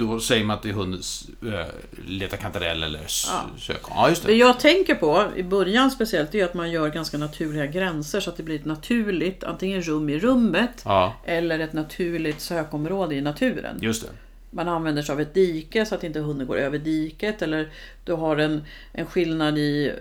då 0.00 0.20
säger 0.20 0.44
man 0.44 0.56
att 0.56 0.62
det 0.62 0.68
är 0.68 0.72
hundens 0.72 1.28
äh, 1.42 1.66
leta 2.06 2.36
kantarell 2.36 2.82
eller 2.82 3.00
Ja. 3.28 3.50
sök. 3.58 3.80
Ja, 3.90 4.08
just 4.08 4.22
Det 4.22 4.28
det. 4.32 4.34
jag 4.38 4.60
tänker 4.60 4.94
på 4.94 5.26
i 5.36 5.42
början 5.42 5.90
speciellt 5.90 6.34
är 6.34 6.44
att 6.44 6.54
man 6.54 6.70
gör 6.70 6.88
ganska 6.88 7.18
naturliga 7.18 7.66
gränser 7.66 8.20
så 8.20 8.30
att 8.30 8.36
det 8.36 8.42
blir 8.42 8.56
ett 8.56 8.64
naturligt 8.64 9.44
antingen 9.44 9.82
rum 9.82 10.08
i 10.08 10.18
rummet 10.18 10.82
Ja, 10.84 11.14
eller 11.24 11.58
ett 11.58 11.72
naturligt 11.72 12.40
sökområde 12.40 13.14
i 13.14 13.20
naturen. 13.20 13.78
just 13.80 14.02
det. 14.02 14.08
Man 14.50 14.68
använder 14.68 15.02
sig 15.02 15.12
av 15.12 15.20
ett 15.20 15.34
dike 15.34 15.86
så 15.86 15.94
att 15.94 16.04
inte 16.04 16.20
hunden 16.20 16.46
går 16.46 16.56
över 16.58 16.78
diket 16.78 17.42
eller 17.42 17.70
du 18.04 18.12
har 18.12 18.36
en, 18.36 18.64
en 18.92 19.06
skillnad 19.06 19.58
i 19.58 19.92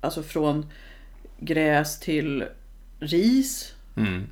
alltså 0.00 0.22
från 0.22 0.66
gräs 1.40 2.00
till 2.00 2.44
ris. 3.00 3.72
Mm. 3.96 4.26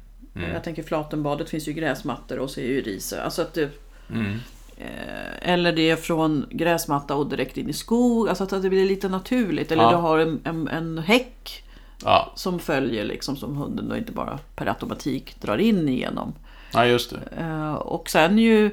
Jag 0.52 0.64
tänker 0.64 0.82
Flatenbadet 0.82 1.50
finns 1.50 1.68
ju 1.68 1.72
gräsmattor 1.72 2.38
och 2.38 2.50
så 2.50 2.60
är 2.60 2.64
ju 2.66 2.80
ris. 2.82 3.12
Alltså 3.12 3.42
att 3.42 3.54
det, 3.54 3.68
Mm. 4.10 4.38
Eh, 4.76 5.52
eller 5.52 5.72
det 5.72 5.90
är 5.90 5.96
från 5.96 6.46
gräsmatta 6.50 7.14
och 7.14 7.26
direkt 7.26 7.56
in 7.56 7.68
i 7.68 7.72
skog. 7.72 8.28
Alltså 8.28 8.44
att 8.44 8.62
det 8.62 8.68
blir 8.70 8.86
lite 8.86 9.08
naturligt. 9.08 9.72
Eller 9.72 9.82
Ja. 9.82 9.90
du 9.90 9.96
har 9.96 10.18
en, 10.18 10.40
en, 10.44 10.68
en 10.68 10.98
häck 10.98 11.64
Ja. 12.04 12.32
som 12.34 12.58
följer 12.58 13.04
liksom 13.04 13.36
som 13.36 13.56
hunden 13.56 13.88
då 13.88 13.96
inte 13.96 14.12
bara 14.12 14.38
per 14.56 14.66
automatik 14.66 15.40
drar 15.40 15.58
in 15.58 15.88
igenom. 15.88 16.32
ja, 16.72 16.86
just 16.86 17.10
det. 17.10 17.40
Eh, 17.42 17.74
och 17.74 18.10
sen 18.10 18.38
ju 18.38 18.70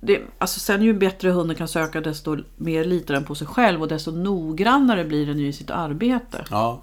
det, 0.00 0.20
alltså 0.38 0.60
sen 0.60 0.82
ju 0.82 0.92
bättre 0.92 1.30
hunden 1.30 1.56
kan 1.56 1.68
söka 1.68 2.00
desto 2.00 2.36
mer 2.56 2.84
litar 2.84 3.14
den 3.14 3.24
på 3.24 3.34
sig 3.34 3.46
själv 3.46 3.82
och 3.82 3.88
desto 3.88 4.10
noggrannare 4.10 5.04
blir 5.04 5.26
den 5.26 5.38
ju 5.38 5.46
i 5.48 5.52
sitt 5.52 5.70
arbete. 5.70 6.44
Ja, 6.50 6.80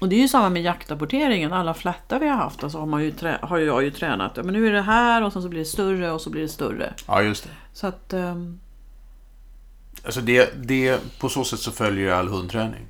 Och 0.00 0.08
det 0.08 0.16
är 0.16 0.20
ju 0.20 0.28
samma 0.28 0.48
med 0.48 0.62
jaktrapporteringen. 0.62 1.52
Alla 1.52 1.74
flättar 1.74 2.18
vi 2.20 2.28
har 2.28 2.36
haft 2.36 2.64
alltså 2.64 2.78
har, 2.78 2.86
man 2.86 3.02
ju 3.04 3.10
trä, 3.10 3.38
har 3.42 3.58
jag 3.58 3.82
ju 3.84 3.90
tränat. 3.90 4.32
Ja, 4.36 4.42
men 4.42 4.52
nu 4.54 4.66
är 4.68 4.72
det 4.72 4.82
här 4.82 5.22
och 5.22 5.32
sen 5.32 5.42
så 5.42 5.48
blir 5.48 5.60
det 5.60 5.66
större 5.66 6.10
och 6.12 6.20
så 6.20 6.30
blir 6.30 6.42
det 6.42 6.48
större. 6.48 6.94
ja 7.06 7.22
just 7.22 7.44
det. 7.44 7.50
Så 7.72 7.86
att... 7.86 8.12
ehm, 8.12 8.60
Alltså 10.04 10.20
det, 10.20 10.66
det, 10.68 11.00
på 11.20 11.28
så 11.28 11.44
sätt 11.44 11.60
så 11.60 11.70
följer 11.70 12.12
all 12.12 12.28
hundträning. 12.28 12.86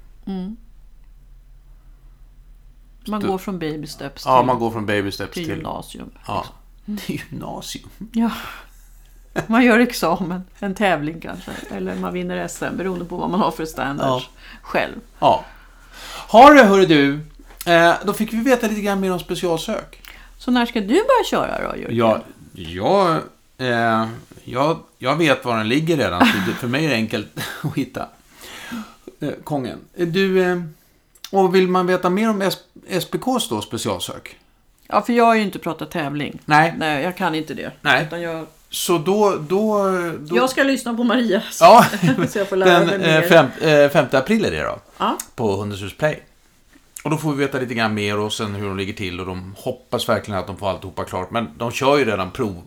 man 3.07 3.21
Du- 3.21 3.27
går 3.29 3.39
från 3.39 3.59
baby 3.59 3.87
steps 3.87 4.23
till, 4.23 4.31
Ja, 4.31 4.43
man 4.43 4.59
går 4.59 4.71
från 4.71 4.87
baby 4.87 5.13
steps 5.13 5.35
till 5.35 5.45
till... 5.45 5.55
gymnasium. 5.57 6.11
Ja. 6.27 6.45
Det 6.85 7.11
är 7.11 7.25
gymnasium. 7.31 7.89
Ja. 8.13 8.31
Man 9.47 9.65
gör 9.65 9.79
examen, 9.79 10.43
en 10.59 10.75
tävling 10.75 11.21
kanske. 11.21 11.53
Eller 11.71 11.95
man 11.97 12.13
vinner 12.13 12.49
SM 12.49 12.77
beroende 12.77 13.05
på 13.05 13.17
vad 13.17 13.31
man 13.31 13.41
har 13.41 13.51
för 13.51 13.65
standards 13.65 14.29
själv. 14.63 14.95
Ja. 15.19 15.45
Har 16.29 16.55
du, 16.55 16.63
hörru 16.63 16.87
du. 16.87 17.21
Eh, 17.73 17.95
då 18.05 18.13
fick 18.13 18.33
vi 18.33 18.37
veta 18.37 18.67
lite 18.67 18.81
grann 18.81 19.01
mer 19.01 19.13
om 19.13 19.19
specialsök. 19.21 20.01
Så 20.39 20.51
när 20.51 20.67
ska 20.67 20.81
du 20.81 20.87
börja 20.87 21.25
köra 21.31 21.71
då 21.71 21.77
Jörgen? 21.77 21.97
Ja, 21.97 22.21
jag, 22.55 23.17
eh, 23.59 24.09
jag, 24.45 24.79
jag 24.99 25.17
vet 25.17 25.45
var 25.45 25.57
den 25.57 25.69
ligger 25.69 25.97
redan, 25.97 26.21
så 26.27 26.37
det, 26.47 26.53
för 26.55 26.69
mig 26.69 26.85
är 26.85 26.89
det 26.89 26.95
enkelt 26.95 27.41
att 27.63 27.75
hitta. 27.77 28.09
Eh, 29.21 29.29
Kongen. 29.45 29.79
Eh, 29.97 30.07
Du, 30.07 30.43
eh, 30.43 30.63
och 31.31 31.55
vill 31.55 31.69
man 31.69 31.87
veta 31.87 32.11
mer 32.11 32.31
om 32.31 32.51
SPKs 33.01 33.49
då, 33.49 33.61
specialsök? 33.61 34.39
Ja, 34.87 35.03
för 35.03 35.13
jag 35.13 35.25
har 35.25 35.35
ju 35.35 35.43
inte 35.43 35.59
pratat 35.59 35.91
tävling. 35.91 36.41
Nej. 36.45 36.75
Nej, 36.79 37.03
jag 37.05 37.17
kan 37.17 37.35
inte 37.35 37.55
det. 37.55 37.71
Nej. 37.81 38.05
Utan 38.07 38.21
jag, 38.23 38.47
Så 38.75 38.99
då... 38.99 39.37
då, 39.49 39.91
då 40.19 40.37
jag 40.37 40.51
ska 40.51 40.63
lyssna 40.63 40.95
på 40.95 41.05
Marias. 41.05 41.59
Ja, 41.61 41.87
så 42.29 42.39
jag 42.39 42.49
får 42.49 42.57
lära 42.57 42.85
den 42.85 43.01
mig 43.01 43.17
eh, 43.17 43.23
fem, 43.23 43.47
eh, 43.61 43.91
5 43.91 44.07
april 44.13 44.45
är 44.45 44.51
det 44.51 44.63
då. 44.63 44.79
Ja. 44.99 45.19
På 45.35 45.57
Hundens 45.57 45.83
hus 45.83 45.97
Play. 45.97 46.23
Och 47.05 47.11
då 47.11 47.17
får 47.17 47.33
vi 47.33 47.39
veta 47.39 47.59
lite 47.59 47.75
grann 47.75 47.95
mer 47.95 48.19
och 48.19 48.33
sen 48.33 48.55
hur 48.55 48.67
de 48.67 48.77
ligger 48.77 48.93
till 48.93 49.21
och 49.21 49.27
de 49.27 49.55
hoppas 49.59 50.09
verkligen 50.09 50.41
att 50.41 50.47
de 50.47 50.57
får 50.57 50.71
alltihopa 50.71 51.05
klart. 51.05 51.31
Men 51.31 51.49
de 51.59 51.71
kör 51.71 51.99
ju 51.99 52.05
redan 52.05 52.31
prov, 52.31 52.63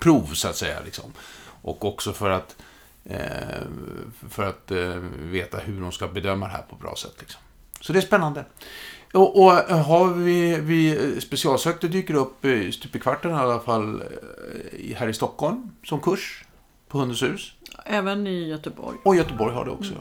prov 0.00 0.30
så 0.34 0.48
att 0.48 0.56
säga. 0.56 0.76
Liksom. 0.84 1.12
Och 1.62 1.84
också 1.84 2.12
för 2.12 2.30
att, 2.30 2.56
eh, 3.04 3.18
för 4.30 4.42
att 4.42 4.70
eh, 4.70 4.96
veta 5.18 5.58
hur 5.58 5.80
de 5.80 5.92
ska 5.92 6.08
bedöma 6.08 6.46
det 6.46 6.52
här 6.52 6.62
på 6.62 6.74
ett 6.74 6.82
bra 6.82 6.94
sätt. 6.96 7.14
Liksom. 7.18 7.40
Så 7.82 7.92
det 7.92 7.98
är 7.98 8.00
spännande. 8.00 8.44
Och, 9.14 9.42
och 9.44 9.52
har 9.52 10.06
vi, 10.14 10.56
vi 10.60 11.20
specialsökt, 11.20 11.80
det 11.80 11.88
dyker 11.88 12.14
upp 12.14 12.44
eh, 12.44 12.70
stup 12.70 12.96
i 12.96 12.98
kvarten 12.98 13.30
i 13.30 13.34
alla 13.34 13.60
fall 13.60 14.02
eh, 14.02 14.96
här 14.96 15.08
i 15.08 15.14
Stockholm 15.14 15.70
som 15.84 16.00
kurs 16.00 16.44
på 16.88 16.98
Hundens 16.98 17.22
hus. 17.22 17.52
Även 17.84 18.26
i 18.26 18.48
Göteborg. 18.48 18.96
Och 19.04 19.16
Göteborg 19.16 19.54
har 19.54 19.64
det 19.64 19.70
också. 19.70 19.94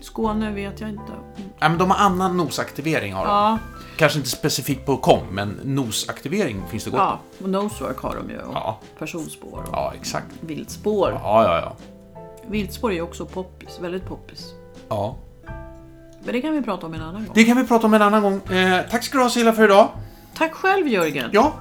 Skåne 0.00 0.50
vet 0.50 0.80
jag 0.80 0.90
inte. 0.90 1.12
Ja, 1.58 1.68
men 1.68 1.78
de 1.78 1.90
har 1.90 1.98
annan 1.98 2.36
nosaktivering 2.36 3.12
har 3.12 3.24
de. 3.24 3.30
Ja, 3.30 3.58
Kanske 3.96 4.18
inte 4.18 4.30
specifikt 4.30 4.86
på 4.86 4.96
kom, 4.96 5.20
men 5.30 5.60
nosaktivering 5.64 6.62
finns 6.70 6.84
det 6.84 6.90
gott 6.90 6.98
ja. 7.00 7.18
och 7.42 7.48
nosework 7.48 7.98
har 7.98 8.16
de 8.16 8.30
ju. 8.30 8.38
Och 8.38 8.54
Ja. 8.54 8.80
personspår 8.98 9.58
och 9.58 9.68
Ja, 9.72 9.92
exakt. 10.00 10.26
viltspår. 10.40 11.10
Ja, 11.10 11.44
ja, 11.44 11.60
ja. 11.60 11.76
Viltspår 12.48 12.90
är 12.90 12.94
ju 12.94 13.02
också 13.02 13.26
poppis, 13.26 13.78
väldigt 13.80 14.06
poppis. 14.06 14.54
ja. 14.88 15.16
Men 16.24 16.34
det 16.34 16.40
kan 16.40 16.52
vi 16.52 16.62
prata 16.62 16.86
om 16.86 16.94
en 16.94 17.02
annan 17.02 17.24
gång. 17.26 17.32
Det 17.34 17.44
kan 17.44 17.56
vi 17.56 17.64
prata 17.64 17.86
om 17.86 17.94
en 17.94 18.02
annan 18.02 18.22
gång. 18.22 18.56
Eh, 18.56 18.80
tack 18.90 19.04
ska 19.04 19.18
du 19.18 19.24
ha 19.24 19.30
Silla 19.30 19.52
för 19.52 19.64
idag. 19.64 19.88
Tack 20.34 20.52
själv 20.52 20.88
Jörgen. 20.88 21.30
Ja. 21.32 21.52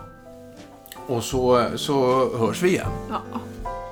Och 1.08 1.24
så, 1.24 1.65
så 1.76 2.30
hörs 2.38 2.62
vi 2.62 2.69
igen. 2.69 2.88
Ja. 3.10 3.21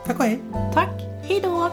Tack 0.05 0.19
och 0.19 0.25
hej. 0.25 0.39
Tack, 0.73 0.89
hejdå! 1.23 1.71